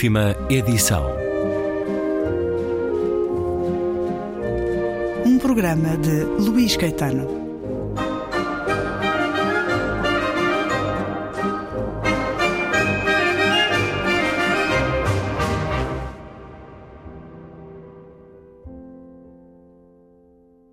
Última 0.00 0.34
edição. 0.48 1.04
Um 5.26 5.38
programa 5.38 5.94
de 5.98 6.24
Luís 6.42 6.74
Caetano. 6.74 7.28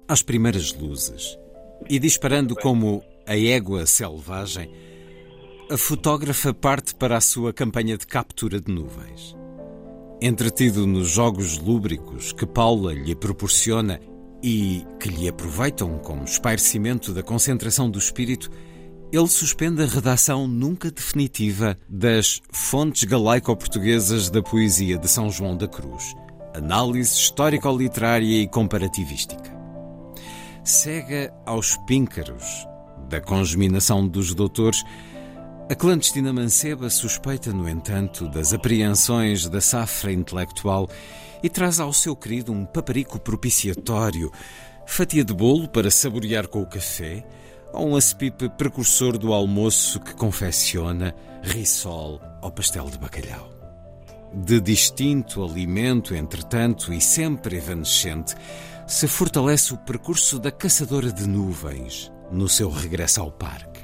Às 0.07 0.23
primeiras 0.23 0.73
luzes, 0.73 1.37
e 1.89 1.99
disparando 1.99 2.55
como 2.55 3.03
a 3.25 3.37
égua 3.37 3.85
selvagem, 3.85 4.71
a 5.69 5.75
fotógrafa 5.75 6.53
parte 6.53 6.86
para 6.97 7.17
a 7.17 7.21
sua 7.21 7.53
campanha 7.53 7.97
de 7.97 8.05
captura 8.05 8.59
de 8.59 8.71
nuvens. 8.71 9.35
Entretido 10.21 10.87
nos 10.87 11.09
jogos 11.09 11.59
lúbricos 11.59 12.33
que 12.33 12.45
Paula 12.45 12.93
lhe 12.93 13.15
proporciona 13.15 13.99
e 14.41 14.85
que 14.99 15.09
lhe 15.09 15.27
aproveitam 15.27 15.97
como 15.99 16.23
espairecimento 16.23 17.13
da 17.13 17.21
concentração 17.21 17.89
do 17.89 17.99
espírito, 17.99 18.49
ele 19.11 19.27
suspende 19.27 19.81
a 19.81 19.85
redação 19.85 20.47
nunca 20.47 20.91
definitiva 20.91 21.77
das 21.87 22.41
Fontes 22.51 23.03
Galaico-Portuguesas 23.03 24.29
da 24.29 24.41
Poesia 24.41 24.97
de 24.97 25.07
São 25.07 25.29
João 25.29 25.55
da 25.55 25.67
Cruz, 25.67 26.13
análise 26.53 27.15
histórico-literária 27.15 28.41
e 28.41 28.47
comparativística. 28.47 29.55
Cega 30.63 31.33
aos 31.45 31.77
píncaros 31.85 32.67
da 33.07 33.21
congeminação 33.21 34.05
dos 34.05 34.33
doutores, 34.33 34.83
a 35.69 35.75
clandestina 35.75 36.31
manceba 36.31 36.89
suspeita, 36.89 37.51
no 37.51 37.67
entanto, 37.67 38.29
das 38.29 38.53
apreensões 38.53 39.49
da 39.49 39.59
safra 39.59 40.13
intelectual 40.13 40.89
e 41.43 41.49
traz 41.49 41.79
ao 41.79 41.91
seu 41.91 42.15
querido 42.15 42.53
um 42.53 42.65
paparico 42.65 43.19
propiciatório, 43.19 44.31
fatia 44.85 45.25
de 45.25 45.33
bolo 45.33 45.67
para 45.67 45.91
saborear 45.91 46.47
com 46.47 46.61
o 46.61 46.65
café, 46.65 47.25
ou 47.73 47.89
um 47.89 47.95
aspipe 47.97 48.47
precursor 48.49 49.17
do 49.17 49.33
almoço 49.33 49.99
que 49.99 50.15
confecciona 50.15 51.13
risol 51.43 52.21
ao 52.41 52.49
pastel 52.49 52.85
de 52.85 52.97
bacalhau. 52.97 53.51
De 54.33 54.61
distinto 54.61 55.43
alimento, 55.43 56.15
entretanto, 56.15 56.93
e 56.93 57.01
sempre 57.01 57.57
evanescente, 57.57 58.35
se 58.87 59.05
fortalece 59.05 59.73
o 59.73 59.77
percurso 59.77 60.39
da 60.39 60.51
caçadora 60.51 61.11
de 61.11 61.27
nuvens 61.27 62.09
no 62.31 62.47
seu 62.47 62.69
regresso 62.69 63.19
ao 63.19 63.31
parque. 63.31 63.76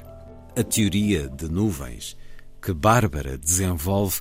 A 0.56 0.62
teoria 0.62 1.28
de 1.28 1.50
nuvens 1.50 2.16
que 2.62 2.72
Bárbara 2.72 3.36
desenvolve 3.36 4.20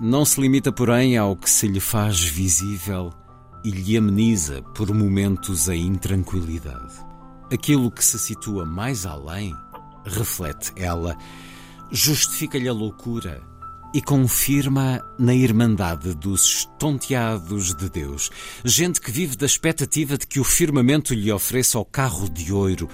não 0.00 0.24
se 0.24 0.40
limita, 0.40 0.72
porém, 0.72 1.18
ao 1.18 1.36
que 1.36 1.50
se 1.50 1.68
lhe 1.68 1.78
faz 1.78 2.24
visível 2.24 3.12
e 3.62 3.70
lhe 3.70 3.98
ameniza 3.98 4.62
por 4.74 4.90
momentos 4.94 5.68
a 5.68 5.76
intranquilidade. 5.76 6.94
Aquilo 7.52 7.90
que 7.90 8.02
se 8.02 8.18
situa 8.18 8.64
mais 8.64 9.04
além, 9.04 9.54
reflete 10.06 10.72
ela, 10.74 11.14
justifica-lhe 11.90 12.68
a 12.68 12.72
loucura 12.72 13.42
e 13.92 14.00
confirma 14.00 15.02
na 15.18 15.34
irmandade 15.34 16.14
dos 16.14 16.46
estonteados 16.46 17.74
de 17.74 17.90
Deus, 17.90 18.30
gente 18.64 19.02
que 19.02 19.10
vive 19.10 19.36
da 19.36 19.44
expectativa 19.44 20.16
de 20.16 20.26
que 20.26 20.40
o 20.40 20.44
firmamento 20.44 21.12
lhe 21.12 21.30
ofereça 21.30 21.78
o 21.78 21.84
carro 21.84 22.26
de 22.26 22.54
ouro, 22.54 22.88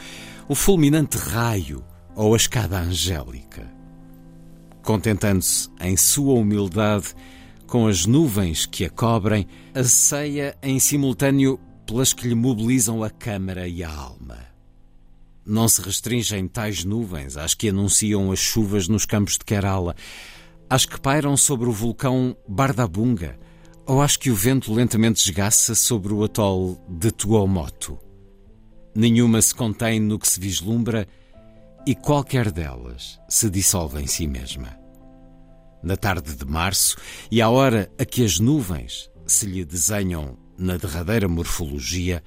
o 0.49 0.57
fulminante 0.57 1.17
raio 1.17 1.85
ou 2.15 2.35
a 2.35 2.37
escada 2.37 2.79
angélica. 2.79 3.71
Contentando-se 4.83 5.69
em 5.81 5.97
sua 5.97 6.35
humildade 6.35 7.15
com 7.73 7.87
as 7.87 8.05
nuvens 8.05 8.67
que 8.67 8.85
a 8.85 8.91
cobrem, 8.91 9.47
aceia 9.75 10.55
em 10.63 10.79
simultâneo 10.79 11.59
pelas 11.87 12.13
que 12.13 12.29
lhe 12.29 12.35
mobilizam 12.35 13.03
a 13.03 13.09
câmara 13.09 13.67
e 13.67 13.83
a 13.83 13.91
alma. 13.91 14.39
Não 15.43 15.67
se 15.67 15.81
restringem 15.81 16.47
tais 16.47 16.85
nuvens 16.85 17.37
às 17.37 17.55
que 17.55 17.71
anunciam 17.71 18.31
as 18.31 18.39
chuvas 18.39 18.89
nos 18.89 19.07
campos 19.07 19.39
de 19.39 19.45
Kerala, 19.47 19.97
às 20.69 20.85
que 20.85 21.01
pairam 21.01 21.35
sobre 21.35 21.67
o 21.67 21.73
vulcão 21.73 22.37
Bardabunga 22.47 23.39
ou 23.87 24.03
às 24.03 24.19
que 24.19 24.31
o 24.31 24.35
vento 24.35 24.73
lentamente 24.75 25.23
esgaça 25.23 25.75
sobre 25.75 26.13
o 26.13 26.23
atol 26.23 26.79
de 26.87 27.11
Tuomotu. 27.11 27.99
Nenhuma 28.95 29.41
se 29.41 29.55
contém 29.55 29.99
no 29.99 30.19
que 30.19 30.29
se 30.29 30.39
vislumbra 30.39 31.09
e 31.87 31.95
qualquer 31.95 32.51
delas 32.51 33.19
se 33.29 33.51
dissolve 33.51 34.01
em 34.01 34.07
si 34.07 34.27
mesma. 34.27 34.79
Na 35.83 35.97
tarde 35.97 36.37
de 36.37 36.45
março 36.45 36.97
e 37.31 37.43
à 37.43 37.49
hora 37.49 37.91
a 37.99 38.05
que 38.05 38.25
as 38.25 38.39
nuvens 38.39 39.11
se 39.27 39.47
lhe 39.47 39.65
desenham 39.65 40.39
na 40.57 40.77
derradeira 40.77 41.27
morfologia, 41.27 42.23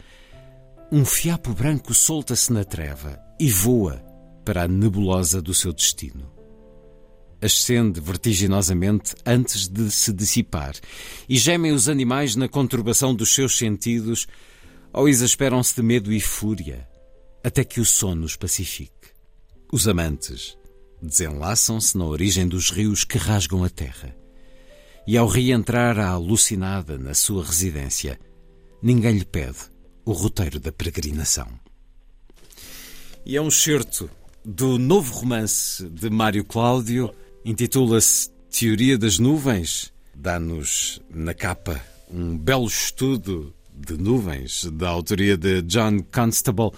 um 0.92 1.06
fiapo 1.06 1.54
branco 1.54 1.94
solta-se 1.94 2.52
na 2.52 2.64
treva 2.64 3.20
e 3.40 3.50
voa 3.50 4.04
para 4.44 4.64
a 4.64 4.68
nebulosa 4.68 5.42
do 5.42 5.54
seu 5.54 5.72
destino. 5.72 6.32
Ascende 7.42 8.00
vertiginosamente 8.00 9.16
antes 9.26 9.68
de 9.68 9.90
se 9.92 10.12
dissipar, 10.12 10.74
e 11.28 11.38
gemem 11.38 11.72
os 11.72 11.90
animais 11.90 12.36
na 12.36 12.48
conturbação 12.48 13.14
dos 13.14 13.34
seus 13.34 13.58
sentidos, 13.58 14.28
ou 14.94 15.10
exasperam-se 15.10 15.76
de 15.76 15.82
medo 15.82 16.14
e 16.14 16.20
fúria, 16.20 16.88
até 17.44 17.64
que 17.64 17.80
o 17.80 17.86
sono 17.86 18.26
os 18.26 18.36
pacifique. 18.36 18.95
Os 19.72 19.88
amantes 19.88 20.58
desenlaçam-se 21.02 21.98
na 21.98 22.06
origem 22.06 22.48
dos 22.48 22.70
rios 22.70 23.04
que 23.04 23.18
rasgam 23.18 23.64
a 23.64 23.70
terra. 23.70 24.16
E 25.08 25.18
ao 25.18 25.28
reentrar 25.28 26.00
a 26.00 26.10
alucinada 26.10 26.98
na 26.98 27.14
sua 27.14 27.44
residência, 27.44 28.20
ninguém 28.82 29.18
lhe 29.18 29.26
pede 29.26 29.58
o 30.04 30.12
roteiro 30.12 30.60
da 30.60 30.72
peregrinação. 30.72 31.48
E 33.26 33.36
é 33.36 33.42
um 33.42 33.52
certo 33.52 34.10
do 34.44 34.78
novo 34.78 35.14
romance 35.14 35.88
de 35.90 36.10
Mário 36.10 36.46
Cláudio, 36.46 37.14
intitula-se 37.44 38.30
Teoria 38.52 38.98
das 38.98 39.18
Nuvens. 39.20 39.92
Dá-nos 40.16 41.02
na 41.10 41.34
capa 41.34 41.84
um 42.10 42.38
belo 42.38 42.68
estudo 42.68 43.54
de 43.74 43.98
nuvens, 43.98 44.66
da 44.72 44.90
autoria 44.90 45.36
de 45.36 45.62
John 45.64 46.02
Constable, 46.04 46.72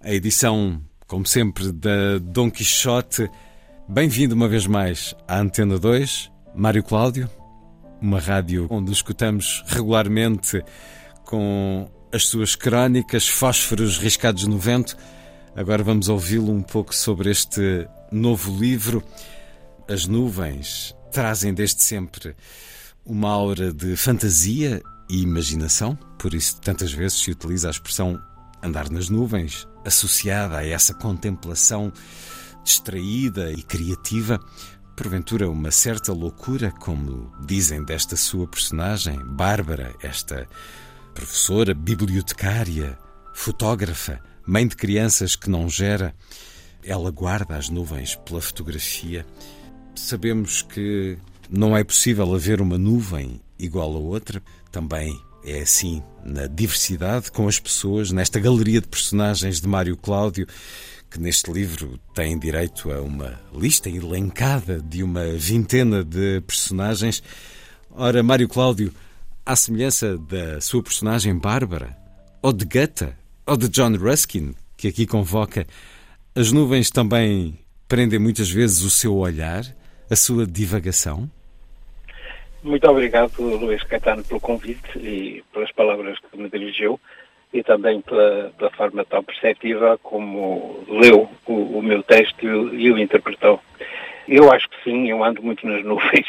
a 0.00 0.12
edição 0.12 0.80
como 1.08 1.26
sempre, 1.26 1.72
da 1.72 2.18
Dom 2.20 2.50
Quixote. 2.50 3.30
Bem-vindo 3.88 4.34
uma 4.34 4.46
vez 4.46 4.66
mais 4.66 5.14
à 5.26 5.40
Antena 5.40 5.78
2, 5.78 6.30
Mário 6.54 6.82
Cláudio, 6.82 7.30
uma 8.00 8.20
rádio 8.20 8.66
onde 8.70 8.92
escutamos 8.92 9.64
regularmente 9.66 10.62
com 11.24 11.90
as 12.12 12.26
suas 12.26 12.54
crónicas, 12.54 13.26
fósforos 13.26 13.96
riscados 13.96 14.46
no 14.46 14.58
vento. 14.58 14.98
Agora 15.56 15.82
vamos 15.82 16.10
ouvi-lo 16.10 16.52
um 16.52 16.62
pouco 16.62 16.94
sobre 16.94 17.30
este 17.30 17.88
novo 18.12 18.54
livro. 18.60 19.02
As 19.88 20.06
nuvens 20.06 20.94
trazem 21.10 21.54
desde 21.54 21.82
sempre 21.82 22.36
uma 23.04 23.30
aura 23.30 23.72
de 23.72 23.96
fantasia 23.96 24.82
e 25.08 25.22
imaginação, 25.22 25.96
por 26.18 26.34
isso 26.34 26.60
tantas 26.60 26.92
vezes 26.92 27.20
se 27.20 27.30
utiliza 27.30 27.68
a 27.68 27.70
expressão 27.70 28.20
andar 28.62 28.90
nas 28.90 29.08
nuvens, 29.08 29.66
associada 29.84 30.58
a 30.58 30.66
essa 30.66 30.94
contemplação 30.94 31.92
distraída 32.64 33.50
e 33.52 33.62
criativa, 33.62 34.38
porventura 34.96 35.48
uma 35.48 35.70
certa 35.70 36.12
loucura, 36.12 36.70
como 36.70 37.32
dizem 37.46 37.84
desta 37.84 38.16
sua 38.16 38.46
personagem, 38.46 39.18
Bárbara, 39.24 39.94
esta 40.02 40.46
professora, 41.14 41.72
bibliotecária, 41.72 42.98
fotógrafa, 43.32 44.20
mãe 44.46 44.66
de 44.66 44.76
crianças 44.76 45.36
que 45.36 45.48
não 45.48 45.68
gera, 45.68 46.14
ela 46.82 47.10
guarda 47.10 47.56
as 47.56 47.68
nuvens 47.68 48.16
pela 48.16 48.40
fotografia. 48.40 49.24
Sabemos 49.94 50.62
que 50.62 51.18
não 51.48 51.76
é 51.76 51.82
possível 51.82 52.34
haver 52.34 52.60
uma 52.60 52.76
nuvem 52.76 53.40
igual 53.58 53.94
a 53.94 53.98
outra, 53.98 54.42
também 54.70 55.18
é 55.44 55.60
assim 55.60 56.02
na 56.24 56.46
diversidade 56.46 57.30
com 57.32 57.48
as 57.48 57.58
pessoas, 57.58 58.10
nesta 58.10 58.38
galeria 58.38 58.80
de 58.80 58.88
personagens 58.88 59.60
de 59.60 59.68
Mário 59.68 59.96
Cláudio, 59.96 60.46
que 61.10 61.18
neste 61.18 61.50
livro 61.50 61.98
tem 62.14 62.38
direito 62.38 62.90
a 62.90 63.00
uma 63.00 63.40
lista 63.54 63.88
elencada 63.88 64.80
de 64.80 65.02
uma 65.02 65.26
vintena 65.32 66.04
de 66.04 66.40
personagens. 66.42 67.22
Ora, 67.90 68.22
Mário 68.22 68.48
Cláudio, 68.48 68.92
à 69.44 69.56
semelhança 69.56 70.18
da 70.18 70.60
sua 70.60 70.82
personagem 70.82 71.36
Bárbara, 71.36 71.96
ou 72.42 72.52
de 72.52 72.64
Goethe, 72.66 73.08
ou 73.46 73.56
de 73.56 73.68
John 73.68 73.96
Ruskin, 73.96 74.54
que 74.76 74.88
aqui 74.88 75.06
convoca, 75.06 75.66
as 76.34 76.52
nuvens 76.52 76.90
também 76.90 77.58
prendem 77.88 78.18
muitas 78.18 78.50
vezes 78.50 78.82
o 78.82 78.90
seu 78.90 79.16
olhar, 79.16 79.64
a 80.10 80.14
sua 80.14 80.46
divagação? 80.46 81.30
Muito 82.62 82.90
obrigado, 82.90 83.40
Luís 83.40 83.82
Caetano, 83.84 84.24
pelo 84.24 84.40
convite 84.40 84.98
e 84.98 85.44
pelas 85.52 85.70
palavras 85.72 86.18
que 86.18 86.36
me 86.36 86.48
dirigiu 86.48 87.00
e 87.52 87.62
também 87.62 88.00
pela, 88.00 88.52
pela 88.58 88.70
forma 88.70 89.04
tão 89.04 89.22
perceptiva 89.22 89.98
como 90.02 90.84
leu 90.88 91.28
o, 91.46 91.78
o 91.78 91.82
meu 91.82 92.02
texto 92.02 92.44
e 92.44 92.48
o, 92.48 92.74
e 92.74 92.92
o 92.92 92.98
interpretou. 92.98 93.60
Eu 94.28 94.52
acho 94.52 94.68
que 94.68 94.84
sim, 94.84 95.08
eu 95.08 95.24
ando 95.24 95.42
muito 95.42 95.66
nas 95.66 95.82
nuvens. 95.82 96.26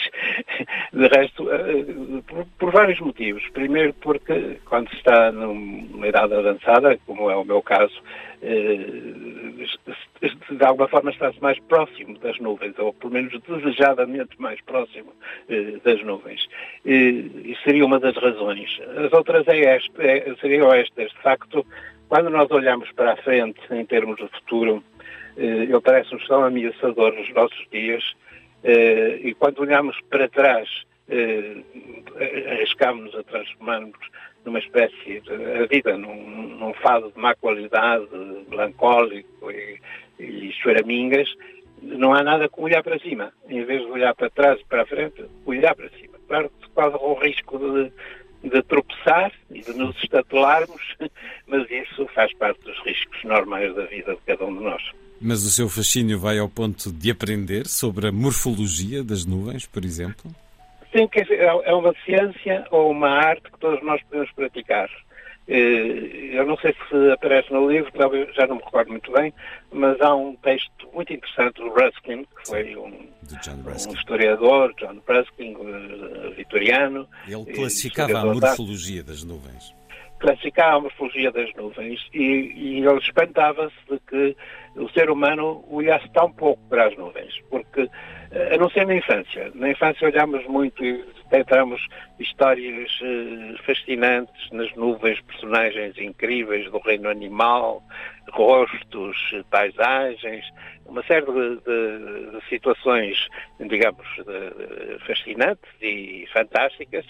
De 0.94 1.08
resto, 1.08 1.52
eh, 1.52 2.22
por, 2.26 2.46
por, 2.58 2.72
vários 2.72 3.00
motivos. 3.02 3.44
Primeiro 3.50 3.94
porque 3.96 4.58
quando 4.66 4.90
se 4.90 4.96
está 4.96 5.32
numa 5.34 6.08
idade 6.08 6.34
avançada, 6.34 6.98
como 7.06 7.30
é 7.30 7.36
o 7.36 7.44
meu 7.44 7.62
caso, 7.62 8.02
eh, 8.42 8.78
de 10.50 10.64
alguma 10.64 10.88
forma 10.88 11.12
está-se 11.12 11.42
mais 11.42 11.60
próximo 11.60 12.18
das 12.20 12.40
nuvens, 12.40 12.80
ou 12.80 12.94
pelo 12.94 13.14
menos 13.14 13.38
desejadamente 13.42 14.40
mais 14.40 14.62
próximo 14.62 15.14
eh, 15.50 15.78
das 15.84 16.02
nuvens. 16.04 16.48
E 16.86 17.58
seria 17.66 17.86
uma 17.86 18.00
das 18.00 18.16
razões. 18.16 18.80
As 19.06 19.12
outras 19.12 19.46
é 19.50 19.76
esta, 19.76 20.02
é, 20.02 20.34
seriam 20.40 20.74
estas. 20.74 21.12
De 21.12 21.22
facto, 21.22 21.66
quando 22.08 22.30
nós 22.30 22.50
olhamos 22.50 22.90
para 22.94 23.14
a 23.14 23.18
frente 23.18 23.60
em 23.72 23.86
termos 23.86 24.16
de 24.18 24.28
futuro, 24.30 24.82
ele 25.44 25.82
parece-nos 25.82 26.26
tão 26.28 26.44
ameaçador 26.44 27.14
nos 27.14 27.34
nossos 27.34 27.68
dias 27.72 28.04
eh, 28.64 29.20
e 29.24 29.34
quando 29.34 29.60
olhamos 29.60 29.98
para 30.10 30.28
trás 30.28 30.68
eh, 31.08 31.58
arriscámos-nos 32.52 33.16
a 33.16 33.24
transformar-nos 33.24 33.98
numa 34.46 34.60
espécie 34.60 35.22
de 35.22 35.34
a 35.34 35.66
vida 35.66 35.98
num, 35.98 36.58
num, 36.58 36.74
fado 36.76 37.12
de 37.12 37.20
má 37.20 37.36
qualidade, 37.36 38.08
melancólico 38.50 39.52
e, 39.52 39.80
e 40.20 40.52
choramingas, 40.54 41.28
não 41.82 42.14
há 42.14 42.24
nada 42.24 42.50
como 42.50 42.68
olhar 42.68 42.84
para 42.84 43.00
cima. 43.00 43.32
Em 43.48 43.64
vez 43.64 43.82
de 43.82 43.92
olhar 43.92 44.14
para 44.16 44.30
trás 44.30 44.60
e 44.60 44.66
para 44.66 44.84
a 44.84 44.86
frente, 44.86 45.26
olhar 45.46 45.76
para 45.76 45.90
cima. 45.90 46.18
Claro 46.28 46.52
que 46.62 46.70
quase 46.70 46.96
o 46.96 47.14
risco 47.14 47.58
de 47.58 47.92
de 48.44 48.62
tropeçar 48.64 49.32
e 49.52 49.62
de 49.62 49.74
nos 49.74 49.96
estatelarmos, 50.02 50.96
mas 51.48 51.70
isso 51.70 52.08
faz 52.14 52.34
parte 52.36 52.62
dos 52.62 52.78
riscos 52.80 53.24
normais 53.24 53.74
da 53.76 53.86
vida 53.86 54.16
de 54.16 54.22
cada 54.22 54.46
um 54.46 54.58
de 54.58 54.64
nós. 54.64 54.92
Mas 55.22 55.44
o 55.44 55.52
seu 55.52 55.68
fascínio 55.68 56.18
vai 56.20 56.40
ao 56.40 56.48
ponto 56.48 56.92
de 56.92 57.12
aprender 57.12 57.68
sobre 57.68 58.08
a 58.08 58.12
morfologia 58.12 59.04
das 59.04 59.26
nuvens, 59.26 59.66
por 59.66 59.84
exemplo? 59.84 60.32
Sim, 60.92 61.08
quer 61.08 61.24
dizer, 61.24 61.40
é 61.42 61.74
uma 61.74 61.94
ciência 62.06 62.66
ou 62.72 62.92
uma 62.92 63.10
arte 63.10 63.52
que 63.52 63.60
todos 63.60 63.84
nós 63.84 64.02
podemos 64.04 64.32
praticar. 64.32 64.90
Eh, 65.48 66.38
eu 66.38 66.46
não 66.46 66.56
sei 66.58 66.76
se 66.88 67.12
aparece 67.12 67.52
no 67.52 67.70
livro, 67.70 67.92
talvez 67.92 68.34
já 68.36 68.46
não 68.46 68.58
me 68.58 68.64
recordo 68.64 68.92
muito 68.92 69.12
bem, 69.12 69.34
mas 69.72 70.00
há 70.00 70.16
um 70.16 70.36
texto 70.36 70.88
muito 70.94 71.12
interessante 71.12 71.56
do 71.56 71.70
Ruskin, 71.70 72.24
que 72.24 72.48
foi 72.48 72.76
um, 72.76 72.86
um 72.86 73.94
historiador, 73.94 74.74
John 74.76 75.02
Ruskin, 75.08 75.58
eh, 75.60 76.30
vitoriano. 76.38 77.08
Ele 77.28 77.46
classificava 77.46 78.20
a 78.20 78.26
morfologia 78.26 79.04
das 79.04 79.24
nuvens. 79.24 79.74
Classificava 80.20 80.78
a 80.78 80.82
morfologia 80.82 81.32
das 81.32 81.54
nuvens 81.56 82.08
e, 82.14 82.52
e 82.56 82.78
ele 82.80 83.00
espantava-se 83.00 83.76
de 83.90 84.00
que 84.00 84.36
o 84.76 84.90
ser 84.90 85.10
humano 85.10 85.64
olhasse 85.70 86.10
tão 86.12 86.32
pouco 86.32 86.62
para 86.70 86.88
as 86.88 86.98
nuvens, 86.98 87.34
porque 87.50 87.90
a 88.32 88.58
não 88.58 88.70
ser 88.70 88.86
na 88.86 88.96
infância. 88.96 89.52
Na 89.56 89.70
infância 89.72 90.08
olhamos 90.08 90.46
muito 90.46 90.86
e 90.86 91.04
tentamos 91.32 91.86
histórias 92.20 92.92
uh, 93.02 93.64
fascinantes 93.64 94.52
nas 94.52 94.74
nuvens, 94.76 95.20
personagens 95.22 95.98
incríveis 95.98 96.70
do 96.70 96.78
reino 96.80 97.10
animal, 97.10 97.82
rostos, 98.32 99.18
paisagens, 99.50 100.46
uma 100.86 101.04
série 101.04 101.26
de, 101.26 101.56
de, 101.58 102.32
de 102.32 102.50
situações, 102.50 103.28
digamos, 103.60 104.06
de, 104.18 105.00
fascinantes 105.06 105.70
e 105.82 106.28
fantásticas, 106.32 107.06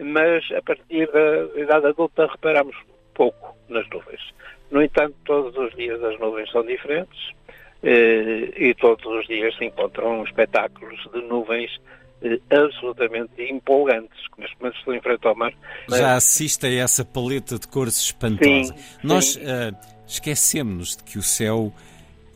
mas 0.00 0.44
a 0.52 0.62
partir 0.62 1.10
da 1.10 1.60
idade 1.60 1.86
adulta 1.86 2.26
reparamos 2.26 2.76
pouco 3.14 3.56
nas 3.68 3.88
nuvens. 3.88 4.20
No 4.70 4.82
entanto, 4.82 5.14
todos 5.24 5.56
os 5.56 5.74
dias 5.74 6.02
as 6.02 6.18
nuvens 6.18 6.50
são 6.50 6.64
diferentes, 6.64 7.32
eh, 7.82 8.52
e 8.56 8.74
todos 8.74 9.04
os 9.06 9.26
dias 9.26 9.56
se 9.56 9.64
encontram 9.64 10.24
espetáculos 10.24 11.00
de 11.12 11.20
nuvens 11.22 11.70
eh, 12.22 12.40
absolutamente 12.50 13.40
empolgantes, 13.42 14.18
que 14.34 14.40
neste 14.40 14.56
momento 14.58 14.78
estou 14.78 14.94
em 14.94 15.00
frente 15.00 15.26
ao 15.26 15.34
mar. 15.34 15.52
Mas... 15.88 15.98
Já 16.00 16.16
assiste 16.16 16.66
a 16.66 16.70
essa 16.70 17.04
paleta 17.04 17.58
de 17.58 17.68
cores 17.68 17.98
espantosa. 17.98 18.74
Sim, 18.74 18.74
Nós 19.02 19.36
uh, 19.36 19.76
esquecemos 20.06 20.96
de 20.96 21.04
que 21.04 21.18
o 21.18 21.22
céu 21.22 21.72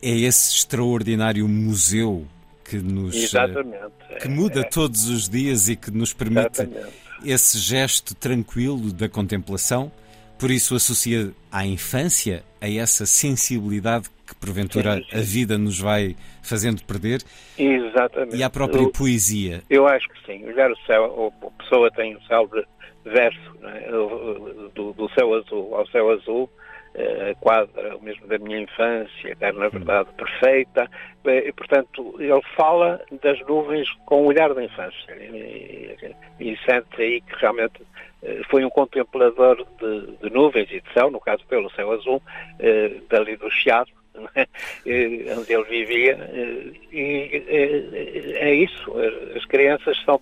é 0.01 0.09
esse 0.09 0.55
extraordinário 0.55 1.47
museu 1.47 2.25
que 2.63 2.77
nos 2.77 3.33
uh, 3.33 3.91
que 4.21 4.29
muda 4.29 4.61
é. 4.61 4.63
todos 4.63 5.09
os 5.09 5.27
dias 5.27 5.67
e 5.67 5.75
que 5.75 5.91
nos 5.91 6.13
permite 6.13 6.61
Exatamente. 6.61 7.02
Esse 7.23 7.57
gesto 7.57 8.15
tranquilo 8.15 8.91
da 8.91 9.07
contemplação. 9.09 9.91
Por 10.39 10.51
isso 10.51 10.75
associa 10.75 11.31
à 11.51 11.65
infância 11.65 12.43
a 12.59 12.69
essa 12.69 13.05
sensibilidade 13.05 14.09
que 14.27 14.35
porventura 14.35 14.95
sim, 14.95 15.03
sim. 15.09 15.17
a 15.17 15.21
vida 15.21 15.57
nos 15.57 15.79
vai 15.79 16.15
fazendo 16.41 16.83
perder. 16.83 17.21
Exatamente. 17.57 18.35
E 18.35 18.43
a 18.43 18.49
própria 18.49 18.81
eu, 18.81 18.91
poesia. 18.91 19.61
Eu 19.69 19.87
acho 19.87 20.07
que 20.09 20.25
sim. 20.25 20.45
Olhar 20.45 20.71
o 20.71 20.77
céu, 20.85 21.33
a 21.41 21.63
pessoa 21.63 21.91
tem 21.91 22.15
o 22.15 22.21
céu 22.23 22.49
verso, 23.05 23.57
é? 23.63 23.91
do, 24.73 24.93
do, 24.93 25.09
céu 25.13 25.33
azul 25.33 25.75
ao 25.75 25.87
céu 25.87 26.11
azul, 26.11 26.49
a 26.95 27.29
eh, 27.29 27.35
quadra, 27.39 27.97
o 27.97 28.03
mesmo 28.03 28.27
da 28.27 28.37
minha 28.37 28.59
infância, 28.59 29.35
que 29.35 29.43
era 29.43 29.57
na 29.57 29.69
verdade 29.69 30.09
perfeita, 30.15 30.89
e, 31.25 31.51
portanto 31.53 32.15
ele 32.19 32.41
fala 32.55 33.01
das 33.21 33.39
nuvens 33.47 33.89
com 34.05 34.23
o 34.23 34.25
olhar 34.25 34.53
da 34.53 34.63
infância. 34.63 35.15
E, 35.15 36.15
e, 36.39 36.57
sente 36.65 37.01
aí 37.01 37.21
que 37.21 37.35
realmente 37.37 37.81
eh, 38.21 38.41
foi 38.49 38.63
um 38.63 38.69
contemplador 38.69 39.65
de, 39.79 40.17
de, 40.17 40.29
nuvens 40.29 40.69
e 40.71 40.81
de 40.81 40.93
céu, 40.93 41.09
no 41.09 41.19
caso 41.19 41.45
pelo 41.47 41.71
céu 41.71 41.91
azul, 41.91 42.21
eh, 42.59 43.01
dali 43.09 43.35
do 43.37 43.49
Chiado? 43.49 43.91
Onde 44.15 44.47
ele 45.53 45.63
vivia, 45.63 46.13
eh, 46.13 46.71
e 46.91 47.43
é, 47.47 48.49
é 48.49 48.53
isso. 48.55 48.93
As 49.35 49.45
crianças 49.45 49.97
são 50.03 50.19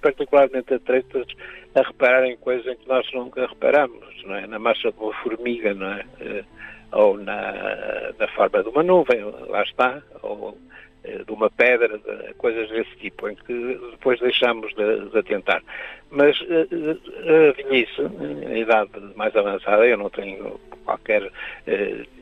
particularmente 0.00 0.74
atreitas 0.74 1.26
a 1.74 1.82
reparar 1.82 2.26
em 2.26 2.36
coisas 2.36 2.66
em 2.66 2.76
que 2.76 2.88
nós 2.88 3.06
nunca 3.12 3.46
reparamos, 3.46 4.22
não 4.24 4.34
é? 4.34 4.46
Na 4.46 4.58
marcha 4.58 4.90
de 4.90 4.98
uma 4.98 5.12
formiga, 5.14 5.74
não 5.74 5.92
é? 5.92 6.04
Eh, 6.20 6.44
ou 6.92 7.18
na, 7.18 8.12
na 8.18 8.28
forma 8.28 8.62
de 8.62 8.68
uma 8.68 8.82
nuvem, 8.82 9.20
lá 9.48 9.62
está, 9.62 10.02
ou 10.22 10.56
eh, 10.70 10.73
de 11.04 11.32
uma 11.32 11.50
pedra, 11.50 11.98
de 11.98 12.34
coisas 12.34 12.68
desse 12.70 12.96
tipo, 12.96 13.28
em 13.28 13.34
que 13.34 13.78
depois 13.90 14.18
deixamos 14.20 14.74
de, 14.74 15.10
de 15.10 15.18
atentar. 15.18 15.62
Mas 16.10 16.36
a 16.40 17.52
velhice, 17.52 18.00
a 18.46 18.58
idade 18.58 18.90
mais 19.14 19.34
avançada, 19.36 19.86
eu 19.86 19.98
não 19.98 20.08
tenho 20.10 20.58
qualquer 20.84 21.30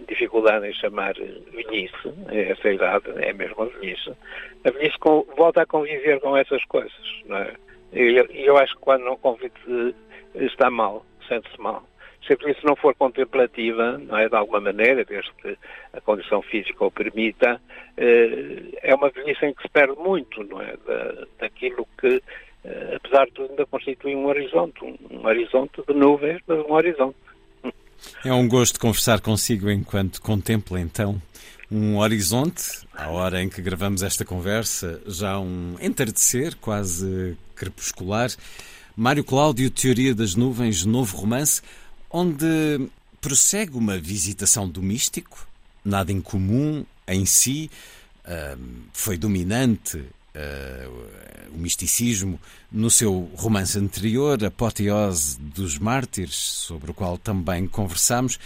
dificuldade 0.08 0.66
em 0.66 0.74
chamar 0.74 1.14
velhice, 1.52 2.12
essa 2.28 2.70
idade 2.70 3.04
é 3.16 3.32
mesmo 3.32 3.62
a 3.62 3.66
velhice, 3.66 4.12
a 4.64 4.70
velhice 4.70 4.98
volta 5.36 5.62
a 5.62 5.66
conviver 5.66 6.20
com 6.20 6.36
essas 6.36 6.64
coisas, 6.64 6.92
não 7.26 7.36
é? 7.36 7.54
E 7.92 8.16
eu, 8.16 8.24
eu, 8.30 8.56
acho 8.56 8.74
que 8.74 8.80
quando 8.80 9.04
não 9.04 9.16
convive 9.16 9.52
está 10.34 10.70
mal, 10.70 11.04
sente-se 11.28 11.60
mal. 11.60 11.84
Se 12.26 12.32
a 12.32 12.36
velhice 12.36 12.64
não 12.64 12.76
for 12.76 12.94
contemplativa, 12.94 13.98
não 13.98 14.16
é, 14.16 14.28
de 14.28 14.36
alguma 14.36 14.60
maneira, 14.60 15.04
desde 15.04 15.30
que 15.40 15.56
a 15.92 16.00
condição 16.00 16.40
física 16.42 16.84
o 16.84 16.90
permita, 16.90 17.60
eh, 17.96 18.62
é 18.82 18.94
uma 18.94 19.10
velhice 19.10 19.44
em 19.44 19.54
que 19.54 19.62
se 19.62 19.68
perde 19.68 19.96
muito, 19.98 20.42
não 20.44 20.60
é, 20.60 20.76
da, 20.86 21.26
daquilo 21.40 21.86
que, 21.98 22.22
eh, 22.64 22.96
apesar 22.96 23.26
de 23.26 23.32
tudo, 23.32 23.50
ainda 23.50 23.66
constitui 23.66 24.14
um 24.14 24.26
horizonte, 24.26 24.84
um, 24.84 24.96
um 25.10 25.26
horizonte 25.26 25.82
de 25.86 25.94
nuvens, 25.94 26.40
mas 26.46 26.58
um 26.58 26.72
horizonte. 26.72 27.16
É 28.24 28.32
um 28.32 28.48
gosto 28.48 28.78
conversar 28.78 29.20
consigo 29.20 29.68
enquanto 29.68 30.20
contempla 30.22 30.80
então 30.80 31.20
um 31.72 31.96
horizonte, 31.96 32.86
à 32.94 33.08
hora 33.08 33.42
em 33.42 33.48
que 33.48 33.62
gravamos 33.62 34.02
esta 34.02 34.26
conversa, 34.26 35.00
já 35.06 35.38
um 35.38 35.74
entardecer 35.80 36.54
quase 36.60 37.34
crepuscular. 37.56 38.28
Mário 38.94 39.24
Cláudio, 39.24 39.70
Teoria 39.70 40.14
das 40.14 40.34
Nuvens, 40.34 40.84
novo 40.84 41.16
romance, 41.16 41.62
onde 42.12 42.88
prossegue 43.20 43.76
uma 43.76 43.98
visitação 43.98 44.68
do 44.68 44.82
místico, 44.82 45.46
nada 45.84 46.12
incomum 46.12 46.84
em 47.06 47.24
si, 47.24 47.70
foi 48.92 49.16
dominante 49.16 49.96
uh, 49.96 51.52
o 51.54 51.58
misticismo 51.58 52.40
no 52.70 52.90
seu 52.90 53.30
romance 53.36 53.78
anterior, 53.78 54.42
Apoteose 54.44 55.38
dos 55.38 55.78
Mártires, 55.78 56.34
sobre 56.34 56.90
o 56.90 56.94
qual 56.94 57.18
também 57.18 57.66
conversamos. 57.66 58.38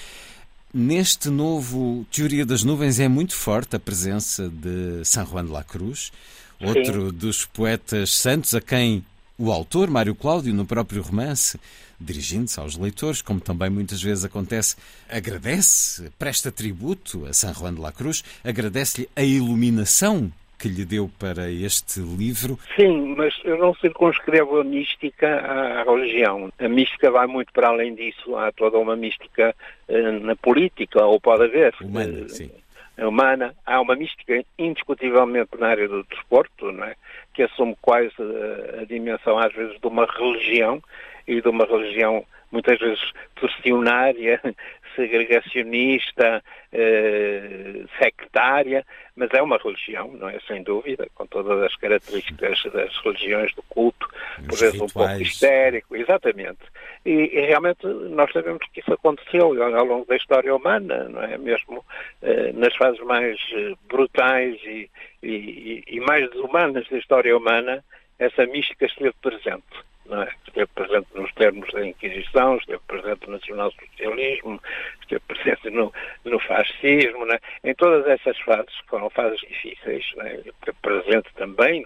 Neste 0.73 1.31
novo 1.31 2.07
Teoria 2.11 2.45
das 2.45 2.65
Nuvens 2.65 2.99
é 2.99 3.09
muito 3.09 3.35
forte 3.35 3.77
a 3.77 3.81
presença 3.81 4.49
de 4.49 5.05
San 5.05 5.25
Juan 5.25 5.47
de 5.47 5.53
la 5.53 5.63
Cruz, 5.63 6.13
outro 6.61 7.11
Sim. 7.11 7.17
dos 7.17 7.45
poetas 7.47 8.11
santos 8.11 8.55
a 8.55 8.61
quem 8.61 9.05
o 9.39 9.53
autor, 9.53 9.91
Mário 9.91 10.15
Cláudio, 10.15 10.55
no 10.55 10.65
próprio 10.65 11.03
romance, 11.03 11.59
dirigindo-se 12.01 12.59
aos 12.59 12.77
leitores, 12.77 13.23
como 13.23 13.41
também 13.41 13.71
muitas 13.71 14.03
vezes 14.03 14.25
acontece, 14.25 14.77
agradece, 15.09 16.11
presta 16.19 16.51
tributo 16.51 17.27
a 17.27 17.33
San 17.33 17.53
Juan 17.53 17.75
de 17.75 17.81
la 17.81 17.93
Cruz, 17.93 18.23
agradece-lhe 18.45 19.09
a 19.15 19.23
iluminação 19.23 20.31
que 20.59 20.69
lhe 20.69 20.85
deu 20.85 21.11
para 21.19 21.51
este 21.51 22.01
livro. 22.01 22.59
Sim, 22.77 23.15
mas 23.17 23.35
eu 23.45 23.59
não 23.59 23.75
circunscrevo 23.75 24.61
a 24.61 24.65
mística 24.65 25.29
à, 25.29 25.83
religião. 25.85 26.51
A 26.59 26.69
mística 26.69 27.11
vai 27.11 27.27
muito 27.27 27.53
para 27.53 27.69
além 27.69 27.95
disso. 27.95 28.37
Há 28.37 28.51
toda 28.53 28.79
uma 28.79 28.97
mística 28.97 29.55
uh, 29.89 30.13
na 30.25 30.35
política, 30.35 31.05
ou 31.05 31.21
pode 31.21 31.45
haver. 31.45 31.75
Humana, 31.81 32.25
uh, 32.25 32.29
sim. 32.31 32.51
humana. 32.99 33.55
Há 33.67 33.81
uma 33.81 33.95
mística 33.95 34.43
indiscutivelmente 34.59 35.51
na 35.59 35.69
área 35.69 35.89
do 35.89 36.03
desporto, 36.05 36.73
não 36.73 36.85
é? 36.85 36.97
Que 37.37 37.43
assume 37.43 37.77
quase 37.83 38.11
a, 38.19 38.81
a 38.81 38.85
dimensão, 38.87 39.39
às 39.39 39.53
vezes, 39.53 39.79
de 39.79 39.87
uma 39.87 40.07
religião 40.07 40.83
e 41.29 41.41
de 41.43 41.49
uma 41.49 41.67
religião 41.67 42.25
muitas 42.51 42.79
vezes 42.79 43.13
torcionária, 43.35 44.41
segregacionista, 44.97 46.43
eh, 46.73 47.85
sectária, 47.99 48.85
mas 49.15 49.31
é 49.33 49.43
uma 49.43 49.59
religião, 49.59 50.09
não 50.15 50.29
é? 50.29 50.39
Sem 50.47 50.63
dúvida, 50.63 51.07
com 51.15 51.27
todas 51.27 51.63
as 51.63 51.77
características 51.77 52.63
das 52.73 52.97
religiões 53.05 53.55
do 53.55 53.63
culto, 53.65 54.09
por 54.49 54.59
vezes 54.59 54.81
um 54.81 54.87
pouco 54.87 55.21
histérico, 55.21 55.95
exatamente. 55.95 56.61
E, 57.05 57.11
e, 57.11 57.41
realmente 57.47 57.87
nós 57.87 58.33
sabemos 58.33 58.67
que 58.73 58.81
isso 58.81 58.93
aconteceu 58.93 59.63
ao 59.63 59.85
longo 59.85 60.07
da 60.07 60.17
história 60.17 60.55
humana, 60.55 61.09
não 61.09 61.23
é? 61.23 61.37
Mesmo 61.37 61.85
eh, 62.23 62.53
nas 62.53 62.75
fases 62.75 63.01
mais 63.01 63.39
eh, 63.53 63.75
brutais 63.89 64.57
e, 64.65 64.91
e, 65.23 65.85
e 65.87 66.01
mais 66.01 66.29
desumanas 66.31 66.89
da 66.89 66.99
história 66.99 67.37
humana, 67.37 67.85
essa 68.19 68.47
mística 68.47 68.87
esteve 68.87 69.15
presente 69.21 69.85
é? 70.11 70.29
Esteve 70.47 70.67
presente 70.75 71.07
nos 71.15 71.33
termos 71.35 71.73
da 71.73 71.87
Inquisição, 71.87 72.57
esteve 72.57 72.81
presente 72.87 73.27
no 73.27 73.33
nacionalsocialismo, 73.33 74.63
esteve 75.01 75.21
presente 75.27 75.71
no, 75.71 75.93
no 76.25 76.39
fascismo, 76.41 77.31
é? 77.33 77.41
em 77.65 77.75
todas 77.75 78.07
essas 78.07 78.39
fases, 78.41 78.81
que 78.81 78.89
foram 78.89 79.11
fases 79.11 79.41
difíceis, 79.41 80.05
é? 80.19 80.35
esteve 80.37 80.77
presente 80.83 81.29
também 81.35 81.85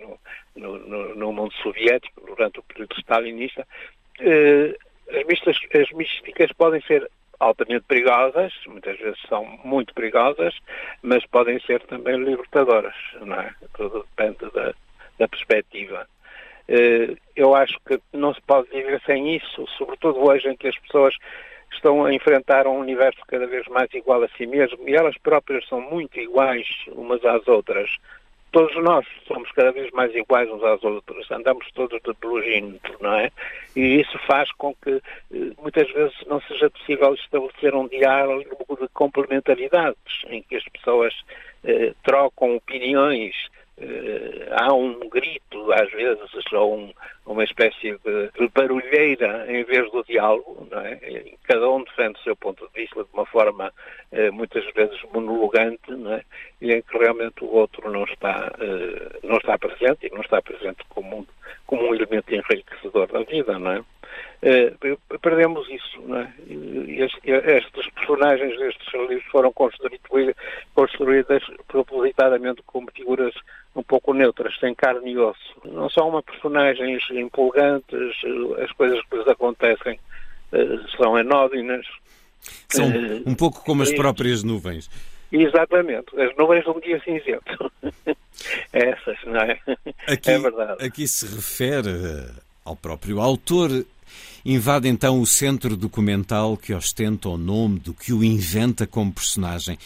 no, 0.57 0.79
no, 0.79 1.15
no, 1.15 1.33
mundo 1.33 1.53
soviético, 1.55 2.21
durante 2.27 2.59
o 2.59 2.62
período 2.62 2.95
stalinista. 2.99 3.67
Eh, 4.21 4.77
as, 5.11 5.27
mistas, 5.27 5.57
as 5.75 5.91
místicas 5.93 6.53
podem 6.53 6.81
ser 6.83 7.11
altamente 7.41 7.85
perigosas, 7.89 8.53
muitas 8.67 8.99
vezes 8.99 9.19
são 9.29 9.45
muito 9.65 9.95
perigosas, 9.95 10.55
mas 11.03 11.25
podem 11.27 11.59
ser 11.61 11.81
também 11.87 12.17
libertadoras, 12.17 12.95
não 13.23 13.41
é? 13.41 13.55
Tudo 13.75 14.07
depende 14.17 14.53
da, 14.53 14.75
da 15.19 15.27
perspectiva. 15.27 16.07
Eh, 16.73 17.17
eu 17.35 17.53
acho 17.53 17.77
que 17.85 18.00
não 18.12 18.33
se 18.33 18.41
pode 18.43 18.71
viver 18.71 19.03
sem 19.05 19.35
isso, 19.35 19.67
sobretudo 19.77 20.21
hoje 20.21 20.49
em 20.49 20.57
que 20.57 20.69
as 20.69 20.79
pessoas 20.79 21.17
estão 21.73 22.05
a 22.05 22.15
enfrentar 22.15 22.69
um 22.69 22.79
universo 22.79 23.19
cada 23.27 23.45
vez 23.49 23.67
mais 23.67 23.93
igual 23.93 24.23
a 24.23 24.29
si 24.37 24.47
mesmo 24.47 24.89
e 24.89 24.95
elas 24.95 25.19
próprias 25.19 25.67
são 25.67 25.81
muito 25.81 26.21
iguais 26.21 26.67
umas 26.93 27.25
às 27.25 27.47
outras. 27.49 27.91
Todos 28.53 28.75
nós 28.83 29.05
somos 29.27 29.50
cada 29.53 29.73
vez 29.73 29.91
mais 29.91 30.15
iguais 30.15 30.49
uns 30.49 30.62
às 30.62 30.83
outras, 30.85 31.29
andamos 31.33 31.67
todos 31.73 32.00
de 32.03 32.15
pelugímetro, 32.15 32.97
não 33.00 33.15
é? 33.15 33.33
E 33.75 34.00
isso 34.00 34.17
faz 34.27 34.50
com 34.53 34.73
que 34.75 35.03
eh, 35.33 35.53
muitas 35.61 35.91
vezes 35.91 36.15
não 36.29 36.41
seja 36.43 36.71
possível 36.71 37.15
estabelecer 37.15 37.75
um 37.75 37.89
diálogo 37.89 38.79
de 38.81 38.89
complementaridades, 38.89 40.23
em 40.29 40.41
que 40.43 40.55
as 40.55 40.65
pessoas 40.65 41.15
eh, 41.64 41.95
trocam 42.02 42.57
opiniões, 42.57 43.35
eh, 43.79 44.49
há 44.52 44.73
um 44.75 45.09
grito, 45.09 45.73
às 45.73 45.90
vezes, 45.90 46.31
ou 46.52 46.76
um, 46.76 46.93
uma 47.26 47.45
espécie 47.45 47.99
de, 48.05 48.49
barulheira 48.55 49.47
em 49.49 49.64
vez 49.64 49.90
do 49.90 50.05
diálogo, 50.05 50.67
não 50.71 50.81
é? 50.81 50.99
Cada 51.45 51.71
um 51.71 51.83
defende 51.85 52.19
o 52.19 52.23
seu 52.23 52.37
ponto 52.37 52.67
de 52.67 52.81
vista 52.83 53.02
de 53.02 53.09
uma 53.12 53.25
forma 53.25 53.73
eh, 54.12 54.31
muitas 54.31 54.64
vezes 54.75 55.00
monologante, 55.12 55.90
não 55.93 56.12
é? 56.12 56.23
E 56.61 56.73
em 56.73 56.83
que 56.83 56.99
realmente 56.99 57.43
o 57.43 57.52
outro 57.52 57.90
não 57.90 58.05
está, 58.05 58.52
eh, 58.61 59.19
não 59.23 59.37
está 59.37 59.57
presente 59.59 60.07
e 60.07 60.11
não 60.11 60.21
está 60.21 60.43
presente 60.43 60.85
como 60.88 61.21
um, 61.21 61.26
como 61.67 61.88
um 61.88 61.95
elemento 61.95 62.35
enriquecedor 62.35 63.07
da 63.07 63.23
vida, 63.23 63.59
não 63.59 63.73
é? 63.73 63.85
Eh, 64.43 64.73
perdemos 65.21 65.69
isso, 65.69 66.00
não 66.02 66.19
é? 66.19 66.33
E 66.49 67.00
estes 67.00 67.90
personagens 67.90 68.59
destes 68.59 68.93
livros 68.95 69.25
foram 69.31 69.52
construídas, 69.52 70.35
construídas 70.75 71.43
propositadamente 71.66 72.62
como 72.66 72.90
figuras 72.95 73.35
um 73.75 73.83
pouco 73.83 74.12
neutras, 74.12 74.59
sem 74.59 74.75
carne 74.75 75.12
e 75.12 75.19
osso. 75.19 75.57
Não 75.64 75.88
são 75.88 76.09
uma 76.09 76.23
personagens 76.23 77.02
empolgantes, 77.11 78.16
as 78.62 78.73
coisas 78.73 79.00
que 79.07 79.16
lhes 79.16 79.28
acontecem 79.28 79.99
uh, 80.52 80.90
são 80.97 81.16
anódinas. 81.16 81.87
São 82.69 82.88
uh, 82.88 83.23
um 83.26 83.35
pouco 83.35 83.64
como 83.64 83.83
as 83.83 83.92
próprias 83.92 84.42
nuvens. 84.42 84.90
Exatamente, 85.33 86.21
as 86.21 86.37
nuvens 86.37 86.64
de 86.64 86.71
um 86.71 86.80
dia 86.80 87.00
cinzento. 87.04 87.73
Essas, 88.73 89.19
não 89.25 89.40
é? 89.40 89.61
Aqui, 90.09 90.30
é 90.30 90.38
verdade. 90.38 90.85
Aqui 90.85 91.07
se 91.07 91.26
refere 91.26 91.90
ao 92.64 92.75
próprio 92.75 93.21
autor. 93.21 93.71
Invade 94.45 94.88
então 94.88 95.21
o 95.21 95.26
centro 95.26 95.76
documental 95.76 96.57
que 96.57 96.73
ostenta 96.73 97.28
o 97.28 97.37
nome 97.37 97.78
do 97.78 97.92
que 97.92 98.12
o 98.12 98.25
inventa 98.25 98.87
como 98.87 99.12
personagem. 99.12 99.78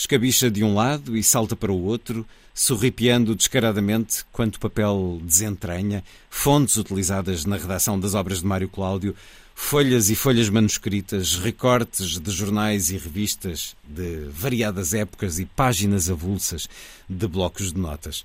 Escabicha 0.00 0.50
de 0.50 0.64
um 0.64 0.74
lado 0.74 1.14
e 1.14 1.22
salta 1.22 1.54
para 1.54 1.70
o 1.70 1.84
outro, 1.84 2.26
sorripiando 2.54 3.34
descaradamente 3.34 4.24
quanto 4.32 4.58
papel 4.58 5.20
desentranha, 5.22 6.02
fontes 6.30 6.78
utilizadas 6.78 7.44
na 7.44 7.58
redação 7.58 8.00
das 8.00 8.14
obras 8.14 8.40
de 8.40 8.46
Mário 8.46 8.66
Cláudio, 8.66 9.14
folhas 9.54 10.08
e 10.08 10.14
folhas 10.14 10.48
manuscritas, 10.48 11.34
recortes 11.34 12.18
de 12.18 12.30
jornais 12.30 12.88
e 12.88 12.96
revistas 12.96 13.76
de 13.86 14.24
variadas 14.30 14.94
épocas 14.94 15.38
e 15.38 15.44
páginas 15.44 16.08
avulsas 16.08 16.66
de 17.06 17.28
blocos 17.28 17.70
de 17.70 17.78
notas, 17.78 18.24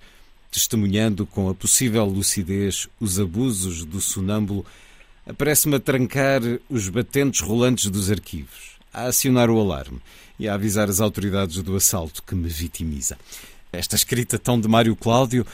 testemunhando 0.49 1.25
com 1.25 1.49
a 1.49 1.53
possível 1.53 2.05
lucidez 2.05 2.87
os 3.01 3.19
abusos 3.19 3.83
do 3.83 3.99
sonâmbulo, 3.99 4.65
aparece-me 5.27 5.75
a 5.75 5.79
trancar 5.81 6.39
os 6.69 6.87
batentes 6.87 7.41
rolantes 7.41 7.89
dos 7.89 8.09
arquivos, 8.09 8.77
a 8.93 9.07
acionar 9.07 9.49
o 9.49 9.59
alarme 9.59 9.99
e 10.39 10.47
a 10.47 10.53
avisar 10.53 10.89
as 10.89 10.99
autoridades 10.99 11.61
do 11.61 11.75
assalto 11.75 12.23
que 12.23 12.35
me 12.35 12.49
vitimiza 12.49 13.17
esta 13.77 13.95
escrita 13.95 14.39
tão 14.39 14.59
de 14.59 14.67
Mário 14.67 14.95
Cláudio, 14.95 15.45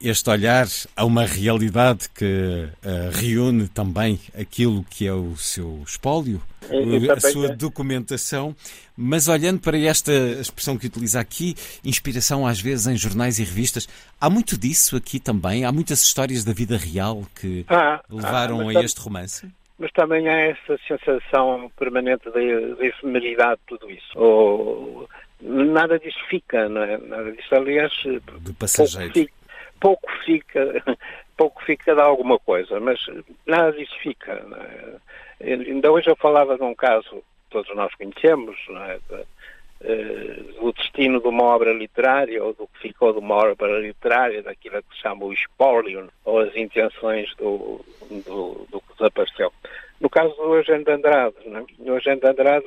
este 0.00 0.30
olhar 0.30 0.66
a 0.96 1.04
uma 1.04 1.26
realidade 1.26 2.08
que 2.14 2.24
uh, 2.24 3.10
reúne 3.12 3.68
também 3.68 4.18
aquilo 4.38 4.82
que 4.88 5.06
é 5.06 5.12
o 5.12 5.36
seu 5.36 5.82
espólio, 5.86 6.40
a 7.14 7.20
sua 7.20 7.48
é. 7.48 7.54
documentação, 7.54 8.56
mas 8.96 9.28
olhando 9.28 9.60
para 9.60 9.78
esta 9.78 10.12
expressão 10.40 10.78
que 10.78 10.86
utiliza 10.86 11.20
aqui, 11.20 11.54
inspiração 11.84 12.46
às 12.46 12.60
vezes 12.60 12.86
em 12.86 12.96
jornais 12.96 13.38
e 13.38 13.44
revistas, 13.44 13.86
há 14.18 14.30
muito 14.30 14.56
disso 14.56 14.96
aqui 14.96 15.20
também? 15.20 15.64
Há 15.64 15.72
muitas 15.72 16.02
histórias 16.02 16.44
da 16.44 16.52
vida 16.52 16.78
real 16.78 17.26
que 17.34 17.66
ah, 17.68 18.02
levaram 18.08 18.68
ah, 18.68 18.78
a 18.78 18.84
este 18.84 19.00
romance? 19.00 19.46
Mas 19.80 19.90
também 19.92 20.28
há 20.28 20.38
essa 20.40 20.78
sensação 20.86 21.72
permanente 21.78 22.30
de, 22.30 22.86
efemeridade 22.86 23.58
de 23.62 23.66
tudo 23.66 23.90
isso. 23.90 24.12
Ou 24.14 25.08
nada 25.40 25.98
disso 25.98 26.18
fica, 26.28 26.68
não 26.68 26.82
é? 26.82 26.98
Nada 26.98 27.32
disso, 27.32 27.54
aliás, 27.54 27.90
de 28.02 28.52
passageiro. 28.58 29.30
Pouco 29.80 30.06
fica, 30.26 30.84
pouco 31.34 31.64
fica, 31.64 31.94
de 31.94 32.00
alguma 32.02 32.38
coisa, 32.38 32.78
mas 32.78 33.00
nada 33.46 33.72
disso 33.72 33.96
fica. 34.02 34.32
É? 35.40 35.54
Ainda 35.54 35.90
hoje 35.90 36.10
eu 36.10 36.16
falava 36.16 36.58
de 36.58 36.62
um 36.62 36.74
caso 36.74 37.08
que 37.10 37.22
todos 37.48 37.74
nós 37.74 37.94
conhecemos, 37.94 38.58
não 38.68 38.84
é? 38.84 39.00
Uh, 39.80 40.60
do 40.60 40.72
destino 40.74 41.22
de 41.22 41.28
uma 41.28 41.44
obra 41.44 41.72
literária 41.72 42.44
ou 42.44 42.52
do 42.52 42.66
que 42.66 42.88
ficou 42.88 43.14
de 43.14 43.18
uma 43.18 43.36
obra 43.36 43.80
literária, 43.80 44.42
daquilo 44.42 44.82
que 44.82 44.94
se 44.94 45.00
chama 45.00 45.24
o 45.24 45.32
espólio 45.32 46.08
ou 46.24 46.40
as 46.40 46.54
intenções 46.54 47.34
do, 47.36 47.82
do, 48.10 48.66
do 48.70 48.80
que 48.80 48.92
desapareceu. 48.98 49.50
No 49.98 50.10
caso 50.10 50.34
do 50.36 50.54
Eugênio 50.54 50.84
de 50.84 50.92
Andrade, 50.92 51.34
não 51.46 51.60
é? 51.60 51.90
o 51.90 52.28
Andrade 52.28 52.66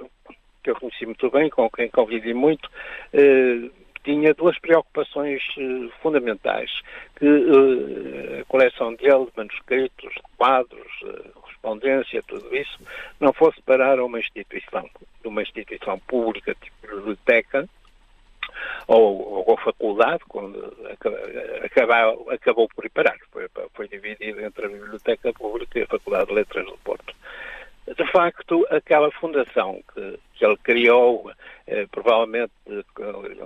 que 0.64 0.72
eu 0.72 0.76
conheci 0.76 1.06
muito 1.06 1.30
bem, 1.30 1.50
com 1.50 1.70
quem 1.70 1.90
convivi 1.90 2.34
muito, 2.34 2.70
eh, 3.12 3.70
tinha 4.04 4.34
duas 4.34 4.58
preocupações 4.60 5.42
eh, 5.58 5.90
fundamentais, 6.02 6.70
que 7.16 7.26
eh, 7.26 8.42
a 8.42 8.46
coleção 8.46 8.94
dele 8.96 9.26
de 9.26 9.32
manuscritos, 9.36 10.14
quadros, 10.38 10.92
correspondência, 11.34 12.24
tudo 12.28 12.56
isso, 12.56 12.80
não 13.20 13.32
fosse 13.34 13.62
parar 13.62 14.00
a 14.00 14.06
uma 14.06 14.20
instituição, 14.20 14.90
uma 15.24 15.42
instituição 15.42 15.98
pública, 16.00 16.56
tipo 16.56 16.76
biblioteca, 16.96 17.68
ou, 18.88 19.48
ou 19.48 19.58
faculdade, 19.58 20.24
quando 20.28 20.74
acabou, 21.64 22.30
acabou 22.30 22.70
por 22.70 22.86
ir 22.86 22.90
parar. 22.90 23.18
Foi, 23.32 23.48
foi 23.74 23.88
dividido 23.88 24.42
entre 24.42 24.66
a 24.66 24.70
Biblioteca 24.70 25.34
Pública 25.34 25.80
e 25.80 25.84
a 25.84 25.88
Faculdade 25.88 26.28
de 26.28 26.34
Letras 26.34 26.66
do 26.66 26.78
Porto 26.78 27.14
de 27.86 28.12
facto, 28.12 28.66
aquela 28.70 29.12
fundação 29.12 29.82
que, 29.94 30.20
que 30.36 30.46
ele 30.46 30.58
criou, 30.58 31.30
eh, 31.68 31.86
provavelmente 31.92 32.52
ele 32.66 32.84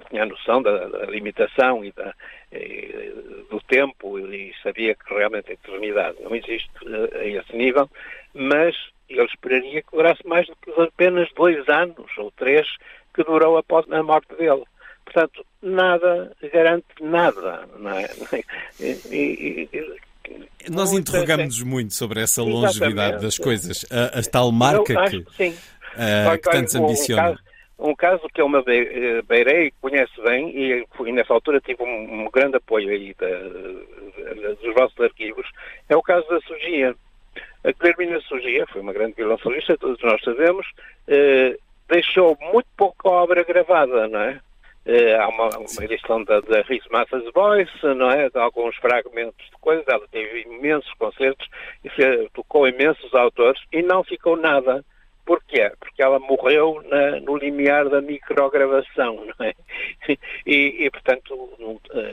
tinha 0.09 0.25
noção 0.25 0.61
da, 0.61 0.87
da 0.87 1.05
limitação 1.05 1.83
e 1.83 1.91
da, 1.91 2.13
eh, 2.51 3.13
do 3.49 3.59
tempo 3.61 4.19
e 4.19 4.53
sabia 4.61 4.93
que 4.93 5.13
realmente 5.13 5.49
a 5.49 5.53
eternidade 5.53 6.17
não 6.21 6.35
existe 6.35 6.69
eh, 6.85 7.19
a 7.19 7.25
esse 7.25 7.55
nível, 7.55 7.89
mas 8.33 8.75
ele 9.09 9.25
esperaria 9.25 9.81
que 9.81 9.91
durasse 9.91 10.25
mais 10.27 10.45
do 10.45 10.55
que 10.55 10.71
apenas 10.81 11.31
dois 11.33 11.67
anos 11.67 12.17
ou 12.17 12.31
três 12.31 12.67
que 13.13 13.23
durou 13.23 13.57
após 13.57 13.91
a 13.91 14.03
morte 14.03 14.35
dele. 14.35 14.63
Portanto, 15.03 15.45
nada 15.63 16.35
garante 16.53 16.85
nada. 17.01 17.67
Não 17.79 17.97
é? 17.97 18.05
e, 18.79 19.69
e, 19.73 19.99
nós 20.69 20.91
interrogamos-nos 20.91 21.63
muito 21.63 21.93
sobre 21.93 22.21
essa 22.21 22.41
longevidade 22.41 23.21
das 23.21 23.37
coisas. 23.37 23.85
A, 23.91 24.19
a 24.19 24.23
tal 24.23 24.51
marca 24.51 25.09
que, 25.09 25.23
que, 25.23 25.47
uh, 25.49 26.37
que 26.41 26.49
tantos 26.49 26.75
ambiciona. 26.75 27.37
um 27.79 27.95
caso 27.95 28.27
que 28.33 28.41
eu 28.41 28.49
me 28.49 28.61
beirei, 29.27 29.71
conhece 29.81 30.21
bem, 30.23 30.49
e, 30.49 30.85
e 31.05 31.11
nessa 31.11 31.33
altura 31.33 31.61
tive 31.61 31.83
um, 31.83 32.25
um 32.25 32.29
grande 32.31 32.57
apoio 32.57 32.89
aí 32.89 33.15
da, 33.19 33.27
da, 33.27 34.53
dos 34.53 34.73
vossos 34.73 34.99
arquivos, 34.99 35.47
é 35.87 35.95
o 35.95 36.01
caso 36.01 36.27
da 36.27 36.39
Sugia. 36.41 36.95
A 37.63 37.73
Clermina 37.73 38.19
Sugia 38.21 38.65
foi 38.71 38.81
uma 38.81 38.93
grande 38.93 39.15
violoncelista, 39.15 39.77
todos 39.77 40.01
nós 40.01 40.21
sabemos, 40.23 40.65
eh, 41.07 41.57
deixou 41.89 42.37
muito 42.39 42.67
pouca 42.77 43.09
obra 43.09 43.43
gravada, 43.43 44.07
não 44.07 44.21
é? 44.21 44.39
Eh, 44.87 45.15
há 45.15 45.27
uma, 45.27 45.49
uma 45.49 45.83
edição 45.83 46.23
da, 46.23 46.39
da 46.39 46.61
Rhys 46.61 46.85
Mathers 46.89 47.31
Voice, 47.33 47.71
não 47.95 48.09
é? 48.09 48.29
De 48.29 48.39
alguns 48.39 48.75
fragmentos 48.77 49.45
de 49.45 49.57
coisas, 49.59 49.85
ela 49.87 50.07
teve 50.09 50.41
imensos 50.43 50.91
concertos, 50.93 51.47
e 51.83 51.89
se, 51.89 52.29
tocou 52.33 52.67
imensos 52.67 53.13
autores, 53.13 53.61
e 53.71 53.81
não 53.81 54.03
ficou 54.03 54.37
nada 54.37 54.83
Porquê? 55.27 55.69
Porque 55.77 56.01
ela 56.01 56.19
morreu 56.19 56.81
na, 56.89 57.19
no 57.19 57.35
limiar 57.37 57.89
da 57.89 58.01
microgravação, 58.01 59.25
não 59.37 59.45
é? 59.45 59.53
E, 60.45 60.85
e, 60.85 60.89
portanto, 60.89 61.51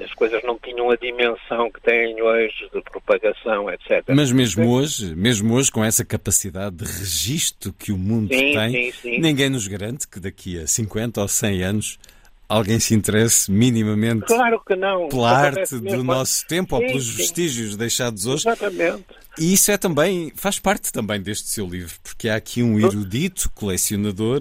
as 0.05 0.13
coisas 0.15 0.43
não 0.43 0.59
tinham 0.59 0.91
a 0.91 0.97
dimensão 0.97 1.71
que 1.71 1.81
têm 1.81 2.21
hoje 2.21 2.69
de 2.75 2.83
propagação, 2.83 3.71
etc. 3.71 4.03
Mas 4.09 4.33
mesmo 4.33 4.69
hoje, 4.69 5.15
mesmo 5.15 5.55
hoje, 5.55 5.71
com 5.71 5.85
essa 5.85 6.05
capacidade 6.05 6.75
de 6.75 6.85
registro 6.85 7.73
que 7.73 7.93
o 7.93 7.97
mundo 7.97 8.35
sim, 8.35 8.53
tem, 8.53 8.91
sim, 8.91 8.93
sim. 9.01 9.21
ninguém 9.21 9.49
nos 9.49 9.69
garante 9.69 10.09
que 10.09 10.19
daqui 10.19 10.59
a 10.59 10.67
50 10.67 11.21
ou 11.21 11.29
100 11.29 11.63
anos 11.63 11.99
alguém 12.49 12.79
se 12.79 12.95
interesse 12.95 13.51
minimamente 13.51 14.27
claro 14.27 14.61
que 14.67 14.77
não. 14.77 15.09
pela 15.09 15.31
arte 15.31 15.79
do 15.79 16.05
nosso 16.05 16.47
tempo 16.47 16.77
sim, 16.77 16.83
ou 16.83 16.89
pelos 16.89 17.09
vestígios 17.09 17.77
deixados 17.77 18.27
hoje. 18.27 18.49
Exatamente. 18.49 19.05
E 19.39 19.53
isso 19.53 19.71
é 19.73 19.77
também, 19.77 20.33
faz 20.37 20.59
parte 20.61 20.93
também 20.93 21.21
deste 21.21 21.49
seu 21.49 21.67
livro, 21.67 21.95
porque 22.03 22.29
há 22.29 22.37
aqui 22.37 22.63
um 22.63 22.79
erudito 22.79 23.51
colecionador 23.53 24.41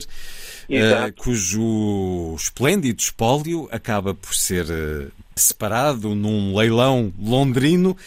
uh, 0.69 1.13
cujo 1.17 2.35
esplêndido 2.35 3.01
espólio 3.01 3.67
acaba 3.71 4.13
por 4.13 4.35
ser 4.35 4.65
uh, 4.65 5.11
separado 5.35 6.13
num 6.13 6.55
leilão 6.55 7.11
londrino. 7.19 7.97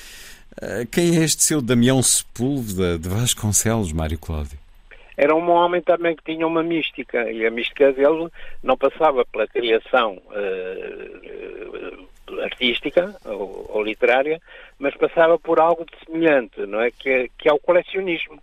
Uh, 0.63 0.87
quem 0.91 1.19
é 1.19 1.25
este 1.25 1.43
seu 1.43 1.61
Damião 1.61 2.01
Sepúlveda 2.03 2.99
de 2.99 3.09
Vasconcelos, 3.09 3.93
Mário 3.93 4.19
Cláudio? 4.19 4.66
Era 5.17 5.35
um 5.35 5.51
homem 5.51 5.81
também 5.81 6.15
que 6.15 6.23
tinha 6.25 6.47
uma 6.47 6.63
mística, 6.63 7.31
e 7.31 7.47
a 7.47 7.51
mística 7.51 7.93
dele 7.93 8.29
não 8.63 8.77
passava 8.77 9.25
pela 9.25 9.47
criação 9.47 10.21
uh, 10.27 12.07
artística 12.43 13.15
ou, 13.25 13.71
ou, 13.71 13.83
literária, 13.83 14.41
mas 14.79 14.95
passava 14.97 15.39
por 15.39 15.59
algo 15.59 15.85
de 15.85 15.97
semelhante, 16.05 16.67
não 16.67 16.81
é? 16.81 16.91
Que, 16.91 17.31
que 17.39 17.49
é 17.49 17.53
o 17.53 17.59
colecionismo. 17.59 18.39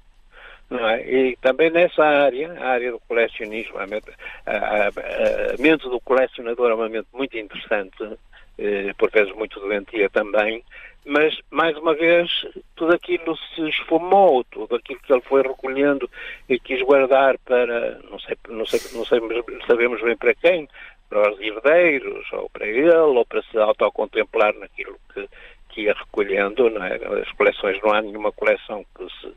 Não 0.69 0.89
é? 0.89 1.01
E 1.07 1.35
também 1.37 1.69
nessa 1.69 2.03
área, 2.03 2.53
a 2.59 2.69
área 2.69 2.91
do 2.91 2.99
colecionismo, 3.01 3.77
a, 3.77 3.83
a, 3.83 3.85
a, 3.85 4.87
a 4.87 5.57
mente 5.59 5.87
do 5.87 5.99
colecionador 5.99 6.71
é 6.71 6.73
uma 6.73 6.89
mente 6.89 7.07
muito 7.13 7.37
interessante, 7.37 8.17
eh, 8.57 8.93
por 8.97 9.09
vezes 9.11 9.33
muito 9.35 9.59
doentia 9.59 10.09
também, 10.09 10.63
mas, 11.05 11.37
mais 11.51 11.77
uma 11.77 11.93
vez, 11.93 12.45
tudo 12.75 12.93
aquilo 12.93 13.35
se 13.37 13.67
esfumou, 13.67 14.43
tudo 14.45 14.75
aquilo 14.75 14.99
que 15.01 15.11
ele 15.11 15.21
foi 15.21 15.41
recolhendo 15.41 16.09
e 16.47 16.57
quis 16.57 16.81
guardar 16.81 17.37
para, 17.39 17.99
não 18.09 18.17
sei, 18.19 18.37
não 18.47 18.65
sei, 18.65 18.79
não 18.93 19.05
sei 19.05 19.19
sabemos 19.67 20.01
bem 20.01 20.15
para 20.15 20.33
quem, 20.33 20.67
para 21.09 21.33
os 21.33 21.39
herdeiros, 21.41 22.31
ou 22.31 22.49
para 22.49 22.67
ele, 22.67 22.89
ou 22.89 23.25
para 23.25 23.43
se 23.43 23.57
autocontemplar 23.57 24.53
naquilo 24.55 24.97
que, 25.13 25.27
que 25.69 25.81
ia 25.81 25.93
recolhendo, 25.93 26.69
não 26.69 26.83
é? 26.85 26.95
As 27.21 27.31
coleções, 27.33 27.79
não 27.83 27.91
há 27.91 28.01
nenhuma 28.01 28.31
coleção 28.31 28.85
que 28.95 29.03
se, 29.19 29.33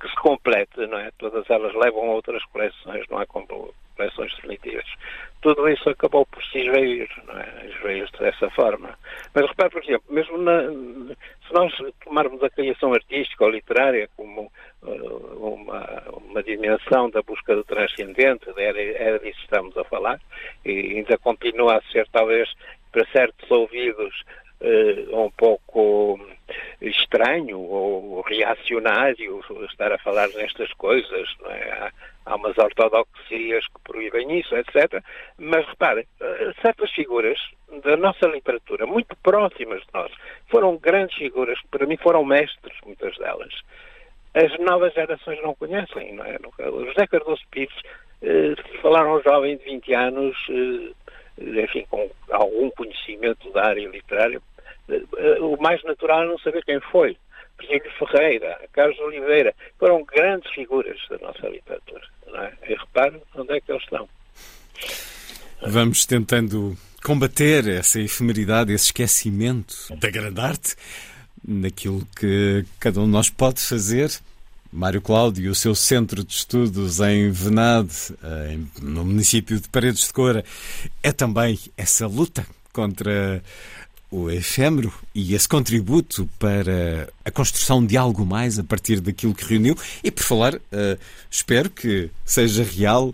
que 0.00 0.08
se 0.08 0.16
complete, 0.16 0.84
não 0.88 0.98
é? 0.98 1.12
Todas 1.16 1.48
elas 1.48 1.74
levam 1.74 2.10
a 2.10 2.14
outras 2.14 2.44
coleções, 2.46 3.06
não 3.08 3.18
há 3.18 3.26
coleções 3.96 4.34
definitivas. 4.36 4.86
Tudo 5.40 5.68
isso 5.68 5.88
acabou 5.90 6.24
por 6.26 6.42
se 6.44 6.58
esvair, 6.58 7.08
não 7.26 7.38
é? 7.38 7.66
Esvair 7.66 8.08
dessa 8.18 8.50
forma. 8.50 8.98
Mas 9.34 9.46
repare, 9.46 9.70
por 9.70 9.82
exemplo, 9.82 10.04
mesmo 10.08 10.38
na, 10.38 10.62
se 11.46 11.52
nós 11.52 11.72
tomarmos 12.02 12.42
a 12.42 12.50
criação 12.50 12.94
artística 12.94 13.44
ou 13.44 13.50
literária 13.50 14.08
como 14.16 14.50
uh, 14.82 15.54
uma, 15.54 16.02
uma 16.12 16.42
dimensão 16.42 17.10
da 17.10 17.22
busca 17.22 17.54
do 17.54 17.64
transcendente, 17.64 18.46
era, 18.56 18.80
era 18.80 19.18
disso 19.18 19.38
que 19.38 19.44
estamos 19.44 19.76
a 19.76 19.84
falar, 19.84 20.20
e 20.64 20.96
ainda 20.96 21.18
continua 21.18 21.76
a 21.76 21.82
ser 21.92 22.08
talvez 22.08 22.50
para 22.90 23.06
certos 23.06 23.50
ouvidos 23.50 24.22
uh, 24.60 25.24
um 25.24 25.30
pouco 25.30 26.18
estranho 26.80 27.58
ou 27.58 28.20
reacionário 28.22 29.40
estar 29.70 29.92
a 29.92 29.98
falar 29.98 30.28
nestas 30.28 30.72
coisas, 30.74 31.28
não 31.40 31.50
é? 31.50 31.90
Há, 32.26 32.36
umas 32.36 32.56
ortodoxias 32.56 33.66
que 33.66 33.80
proíbem 33.84 34.38
isso, 34.38 34.54
etc. 34.56 35.02
Mas 35.38 35.66
repare, 35.66 36.06
eh, 36.20 36.52
certas 36.62 36.90
figuras 36.92 37.38
da 37.82 37.96
nossa 37.96 38.26
literatura, 38.26 38.86
muito 38.86 39.14
próximas 39.16 39.80
de 39.80 39.88
nós, 39.92 40.12
foram 40.48 40.76
grandes 40.76 41.16
figuras, 41.16 41.60
que 41.60 41.68
para 41.68 41.86
mim 41.86 41.96
foram 41.96 42.24
mestres, 42.24 42.76
muitas 42.84 43.16
delas. 43.18 43.52
As 44.34 44.58
novas 44.58 44.92
gerações 44.94 45.40
não 45.42 45.54
conhecem, 45.54 46.12
não 46.14 46.24
é? 46.24 46.38
José 46.86 47.06
Cardoso 47.06 47.42
Pires, 47.50 47.74
eh, 48.22 48.54
falaram 48.80 49.16
um 49.16 49.22
jovem 49.22 49.56
de 49.56 49.64
20 49.64 49.92
anos, 49.94 50.36
eh, 50.50 51.62
enfim, 51.62 51.86
com 51.90 52.10
algum 52.30 52.70
conhecimento 52.70 53.50
da 53.52 53.66
área 53.66 53.86
literária, 53.86 54.40
eh, 54.88 55.40
o 55.40 55.56
mais 55.60 55.82
natural 55.84 56.22
é 56.22 56.26
não 56.26 56.38
saber 56.38 56.64
quem 56.64 56.80
foi. 56.80 57.16
Virgílio 57.58 57.92
Ferreira, 57.92 58.58
Carlos 58.72 58.98
Oliveira, 58.98 59.54
foram 59.78 60.04
grandes 60.04 60.50
figuras 60.52 60.98
da 61.08 61.18
nossa 61.18 61.48
literatura. 61.48 62.02
É? 62.26 62.72
E 62.72 62.74
repare 62.74 63.20
onde 63.34 63.52
é 63.52 63.60
que 63.60 63.70
eles 63.70 63.82
estão. 63.82 64.08
Vamos 65.66 66.04
tentando 66.04 66.76
combater 67.02 67.66
essa 67.68 68.00
efemeridade, 68.00 68.72
esse 68.72 68.86
esquecimento 68.86 69.74
da 69.96 70.10
grande 70.10 70.40
arte, 70.40 70.74
naquilo 71.46 72.06
que 72.16 72.64
cada 72.80 73.00
um 73.00 73.04
de 73.04 73.10
nós 73.10 73.30
pode 73.30 73.60
fazer. 73.60 74.10
Mário 74.72 75.00
Cláudio, 75.00 75.52
o 75.52 75.54
seu 75.54 75.74
centro 75.74 76.24
de 76.24 76.34
estudos 76.34 76.98
em 76.98 77.30
Venade, 77.30 78.12
no 78.82 79.04
município 79.04 79.60
de 79.60 79.68
Paredes 79.68 80.08
de 80.08 80.12
Coura, 80.12 80.44
é 81.02 81.12
também 81.12 81.58
essa 81.76 82.08
luta 82.08 82.44
contra 82.72 83.40
o 84.14 84.30
efêmero 84.30 84.92
e 85.12 85.34
esse 85.34 85.48
contributo 85.48 86.30
para 86.38 87.12
a 87.24 87.32
construção 87.32 87.84
de 87.84 87.96
algo 87.96 88.24
mais 88.24 88.60
a 88.60 88.62
partir 88.62 89.00
daquilo 89.00 89.34
que 89.34 89.44
reuniu. 89.44 89.76
E 90.04 90.10
por 90.10 90.22
falar, 90.22 90.54
uh, 90.54 90.60
espero 91.28 91.68
que 91.68 92.08
seja 92.24 92.62
real, 92.62 93.12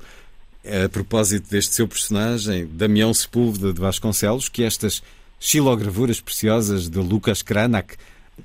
a 0.62 0.90
propósito 0.90 1.48
deste 1.48 1.74
seu 1.74 1.88
personagem, 1.88 2.66
Damião 2.66 3.14
Sepúlveda 3.14 3.72
de 3.72 3.80
Vasconcelos, 3.80 4.50
que 4.50 4.62
estas 4.62 5.02
xilogravuras 5.40 6.20
preciosas 6.20 6.86
de 6.90 6.98
Lucas 6.98 7.40
Cranach 7.40 7.96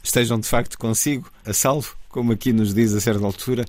estejam 0.02 0.40
de 0.40 0.48
facto 0.48 0.78
consigo, 0.78 1.30
a 1.46 1.52
salvo, 1.52 1.94
como 2.08 2.32
aqui 2.32 2.54
nos 2.54 2.74
diz 2.74 2.94
a 2.94 3.02
certa 3.02 3.26
altura, 3.26 3.66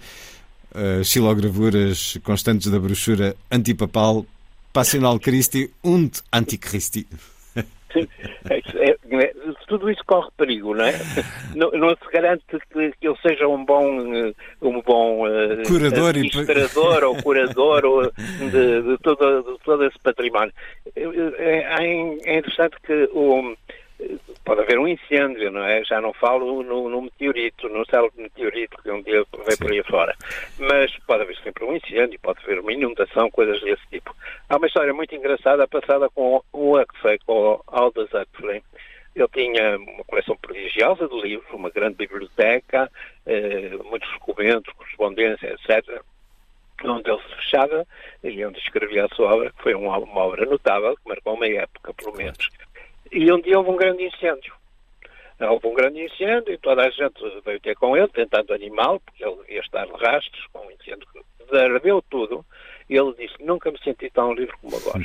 uh, 0.70 1.02
xilogravuras 1.02 2.18
constantes 2.22 2.70
da 2.70 2.78
brochura 2.78 3.34
antipapal 3.50 4.24
Passional 4.72 5.18
Christi 5.18 5.72
und 5.82 6.22
Antichristi. 6.30 7.04
É, 7.94 8.54
é, 8.54 8.96
é, 9.10 9.32
tudo 9.68 9.90
isso 9.90 10.02
corre 10.06 10.28
perigo, 10.36 10.74
não 10.74 10.84
é? 10.84 10.92
Não, 11.54 11.70
não 11.70 11.90
se 11.90 12.12
garante 12.12 12.44
que, 12.48 12.58
que 12.92 13.06
ele 13.06 13.16
seja 13.22 13.48
um 13.48 13.64
bom, 13.64 13.86
um 14.60 14.82
bom 14.82 15.26
uh, 15.26 15.62
curador 15.66 16.10
administrador 16.10 17.02
e... 17.02 17.04
ou 17.04 17.22
curador 17.22 17.84
ou 17.84 18.02
de, 18.02 18.82
de, 18.82 18.98
todo, 19.02 19.42
de 19.42 19.64
todo 19.64 19.84
esse 19.84 19.98
património. 20.00 20.52
É, 20.94 21.82
é 21.82 22.38
interessante 22.38 22.76
que 22.84 23.08
o 23.12 23.56
pode 24.44 24.60
haver 24.60 24.78
um 24.78 24.86
incêndio, 24.86 25.50
não 25.50 25.64
é? 25.64 25.84
Já 25.84 26.00
não 26.00 26.12
falo 26.12 26.62
no, 26.62 26.88
no 26.88 27.02
meteorito, 27.02 27.68
no 27.68 27.84
célebre 27.86 28.22
meteorito 28.22 28.80
que 28.82 28.90
um 28.90 29.02
dia 29.02 29.24
vem 29.46 29.56
por 29.56 29.72
aí 29.72 29.82
fora. 29.84 30.14
Mas 30.58 30.96
pode 31.06 31.22
haver 31.22 31.36
sempre 31.38 31.64
um 31.64 31.74
incêndio, 31.74 32.20
pode 32.20 32.40
haver 32.42 32.60
uma 32.60 32.72
inundação, 32.72 33.30
coisas 33.30 33.60
desse 33.60 33.86
tipo. 33.88 34.14
Há 34.48 34.56
uma 34.56 34.66
história 34.66 34.92
muito 34.94 35.14
engraçada 35.14 35.66
passada 35.66 36.08
com 36.10 36.42
o 36.52 36.78
Huxley, 36.78 37.18
com 37.26 37.32
o 37.32 37.62
Aldous 37.66 38.10
Huxley. 38.12 38.62
Ele 39.14 39.28
tinha 39.28 39.78
uma 39.78 40.04
coleção 40.04 40.36
prodigiosa 40.36 41.08
de 41.08 41.20
livros, 41.20 41.50
uma 41.50 41.70
grande 41.70 41.96
biblioteca, 41.96 42.90
eh, 43.24 43.70
muitos 43.84 44.10
documentos, 44.12 44.72
correspondência, 44.74 45.54
etc 45.54 46.02
onde 46.84 47.10
ele 47.10 47.22
se 47.22 47.36
fechava 47.36 47.86
e 48.22 48.44
onde 48.44 48.58
escrevia 48.58 49.06
a 49.06 49.14
sua 49.14 49.34
obra, 49.34 49.50
que 49.50 49.62
foi 49.62 49.74
uma, 49.74 49.96
uma 49.98 50.20
obra 50.20 50.44
notável, 50.44 50.96
que 50.96 51.08
marcou 51.08 51.34
uma 51.34 51.46
época, 51.46 51.94
pelo 51.94 52.14
menos. 52.16 52.50
E 53.10 53.32
um 53.32 53.40
dia 53.40 53.58
houve 53.58 53.70
um 53.70 53.76
grande 53.76 54.04
incêndio. 54.04 54.54
Houve 55.40 55.66
um 55.66 55.74
grande 55.74 56.02
incêndio 56.02 56.52
e 56.52 56.58
toda 56.58 56.86
a 56.86 56.90
gente 56.90 57.20
veio 57.44 57.60
ter 57.60 57.76
com 57.76 57.96
ele, 57.96 58.08
tentando 58.08 58.54
animá-lo, 58.54 59.00
porque 59.00 59.22
ele 59.22 59.36
devia 59.42 59.60
estar 59.60 59.86
de 59.86 59.92
rastros 59.92 60.46
com 60.52 60.66
um 60.66 60.70
incêndio 60.70 61.06
que 61.12 61.56
ardeu 61.56 62.02
tudo. 62.10 62.44
E 62.88 62.96
ele 62.96 63.14
disse: 63.14 63.34
Nunca 63.44 63.70
me 63.70 63.78
senti 63.82 64.08
tão 64.10 64.32
livre 64.32 64.56
como 64.62 64.76
agora. 64.76 65.04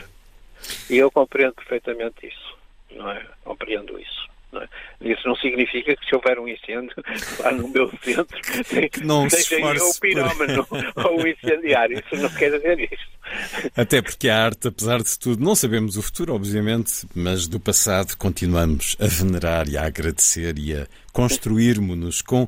E 0.90 0.98
eu 0.98 1.12
compreendo 1.12 1.56
perfeitamente 1.56 2.28
isso, 2.28 2.58
não 2.92 3.12
é? 3.12 3.26
Compreendo 3.44 4.00
isso. 4.00 4.21
É? 4.54 5.12
Isso 5.12 5.28
não 5.28 5.36
significa 5.36 5.96
que 5.96 6.06
se 6.06 6.16
houver 6.16 6.38
um 6.40 6.48
incêndio 6.48 6.94
lá 7.40 7.52
no 7.52 7.68
meu 7.70 7.90
centro, 8.04 8.38
que 8.92 9.04
não 9.04 9.30
seja 9.30 9.60
eu 9.60 9.86
o 9.88 10.00
pirómano 10.00 10.68
ou 10.96 11.22
o 11.22 11.28
incendiário. 11.28 12.00
Isso 12.00 12.22
não 12.22 12.30
quer 12.30 12.52
dizer 12.52 12.80
isso. 12.80 13.12
Até 13.76 14.02
porque 14.02 14.28
a 14.28 14.44
arte, 14.44 14.68
apesar 14.68 15.02
de 15.02 15.18
tudo, 15.18 15.44
não 15.44 15.56
sabemos 15.56 15.96
o 15.96 16.02
futuro, 16.02 16.34
obviamente, 16.36 17.08
mas 17.16 17.48
do 17.48 17.60
passado 17.60 18.18
continuamos 18.18 18.98
a 19.00 19.08
venerar 19.08 19.70
e 19.70 19.78
a 19.78 19.86
agradecer 19.86 20.58
e 20.58 20.76
a 20.76 20.88
construirmos-nos 21.14 22.22
com 22.22 22.48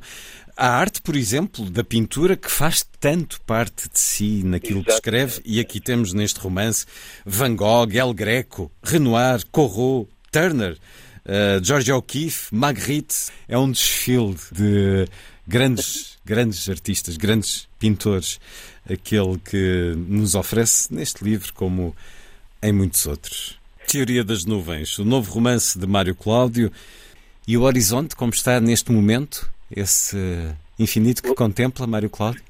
a 0.56 0.68
arte, 0.68 1.02
por 1.02 1.16
exemplo, 1.16 1.70
da 1.70 1.84
pintura 1.84 2.36
que 2.36 2.50
faz 2.50 2.86
tanto 3.00 3.42
parte 3.42 3.89
de 3.89 4.00
si 4.00 4.44
naquilo 4.44 4.84
que 4.84 4.92
escreve, 4.92 5.42
e 5.44 5.60
aqui 5.60 5.80
temos 5.80 6.13
neste 6.13 6.39
romance 6.39 6.86
Van 7.26 7.56
Gogh, 7.56 7.92
El 7.92 8.13
Greco, 8.13 8.72
Renoir, 8.84 9.44
Corot, 9.52 10.08
Turner, 10.32 10.78
uh, 11.26 11.64
George 11.64 11.92
O'Keeffe, 11.92 12.54
Magritte. 12.54 13.32
É 13.48 13.58
um 13.58 13.72
desfile 13.72 14.36
de 14.52 15.08
grandes, 15.48 16.18
grandes 16.26 16.70
artistas, 16.70 17.18
grandes 17.18 17.68
pintores, 17.80 18.40
aquele 18.90 19.38
que 19.40 19.94
nos 19.96 20.36
oferece 20.36 20.94
neste 20.94 21.24
livro, 21.24 21.54
como 21.54 21.96
em 22.62 22.72
muitos 22.72 23.06
outros. 23.06 23.60
Teoria 23.88 24.24
das 24.24 24.46
Nuvens, 24.46 24.98
o 24.98 25.06
novo 25.06 25.32
romance 25.32 25.78
de 25.78 25.86
Mário 25.86 26.16
Cláudio 26.16 26.72
e 27.48 27.58
o 27.58 27.64
horizonte, 27.64 28.16
como 28.16 28.32
está 28.32 28.60
neste 28.60 28.92
momento, 28.92 29.52
esse 29.70 30.18
infinito 30.80 31.22
que 31.22 31.36
contempla 31.36 31.86
Mário 31.86 32.10
Cláudio? 32.10 32.42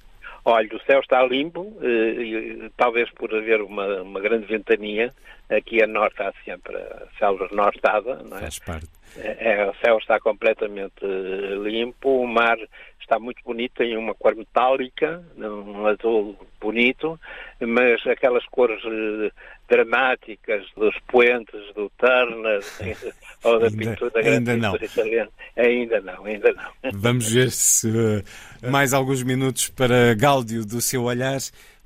Olha, 0.46 0.68
o 0.76 0.82
céu 0.82 1.00
está 1.00 1.24
limpo, 1.26 1.74
eh, 1.82 2.70
talvez 2.76 3.10
por 3.12 3.34
haver 3.34 3.62
uma, 3.62 4.02
uma 4.02 4.20
grande 4.20 4.46
ventania. 4.46 5.14
Aqui 5.50 5.84
a 5.84 5.88
norte 5.88 6.22
há 6.22 6.34
sempre 6.46 6.76
a 6.76 7.08
selva 7.20 7.48
nortada, 7.52 8.16
não 8.24 8.38
é? 8.38 8.42
Faz 8.42 8.60
parte. 8.60 8.90
É, 9.18 9.54
é, 9.54 9.70
o 9.70 9.76
céu 9.76 9.98
está 10.00 10.20
completamente 10.20 11.04
eh, 11.04 11.56
limpo, 11.62 12.24
o 12.24 12.28
mar 12.28 12.58
está 13.00 13.20
muito 13.20 13.44
bonito, 13.44 13.74
tem 13.76 13.96
uma 13.96 14.16
cor 14.16 14.36
metálica, 14.36 15.24
um 15.38 15.86
azul 15.86 16.36
bonito, 16.60 17.20
mas 17.60 18.06
aquelas 18.08 18.44
cores 18.46 18.82
eh, 18.84 19.32
dramáticas 19.70 20.66
dos 20.76 20.96
poentes, 21.08 21.62
do 21.76 21.92
Turner 21.98 22.62
ou 23.44 23.60
da 23.60 23.68
ainda, 23.68 23.78
pintura 23.78 24.28
ainda 24.28 24.58
não. 24.58 24.76
italiana, 24.76 25.30
ainda 25.56 26.02
não, 26.02 26.26
ainda 26.26 26.54
não. 26.54 26.72
Vamos 26.94 27.32
ver 27.32 27.52
se 27.52 27.88
uh, 27.90 28.24
mais 28.72 28.94
alguns 28.94 29.22
minutos 29.22 29.70
para 29.70 30.16
Gáudio 30.16 30.66
do 30.66 30.82
seu 30.82 31.04
olhar, 31.04 31.40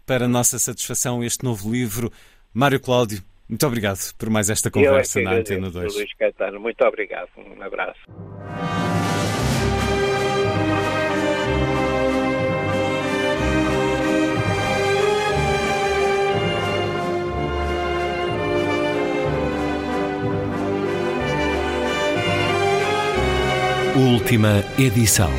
para 0.05 0.27
nossa 0.27 0.57
satisfação, 0.59 1.23
este 1.23 1.43
novo 1.43 1.69
livro. 1.69 2.11
Mário 2.53 2.79
Cláudio, 2.79 3.21
muito 3.49 3.65
obrigado 3.65 3.99
por 4.17 4.29
mais 4.29 4.49
esta 4.49 4.69
conversa 4.69 5.19
é 5.19 5.23
na 5.23 5.31
Antena 5.33 5.69
2. 5.69 5.95
Luís 5.95 6.13
Caetano, 6.15 6.59
muito 6.59 6.83
obrigado. 6.83 7.29
Um 7.37 7.61
abraço. 7.61 7.99
Última 23.95 24.63
edição. 24.77 25.31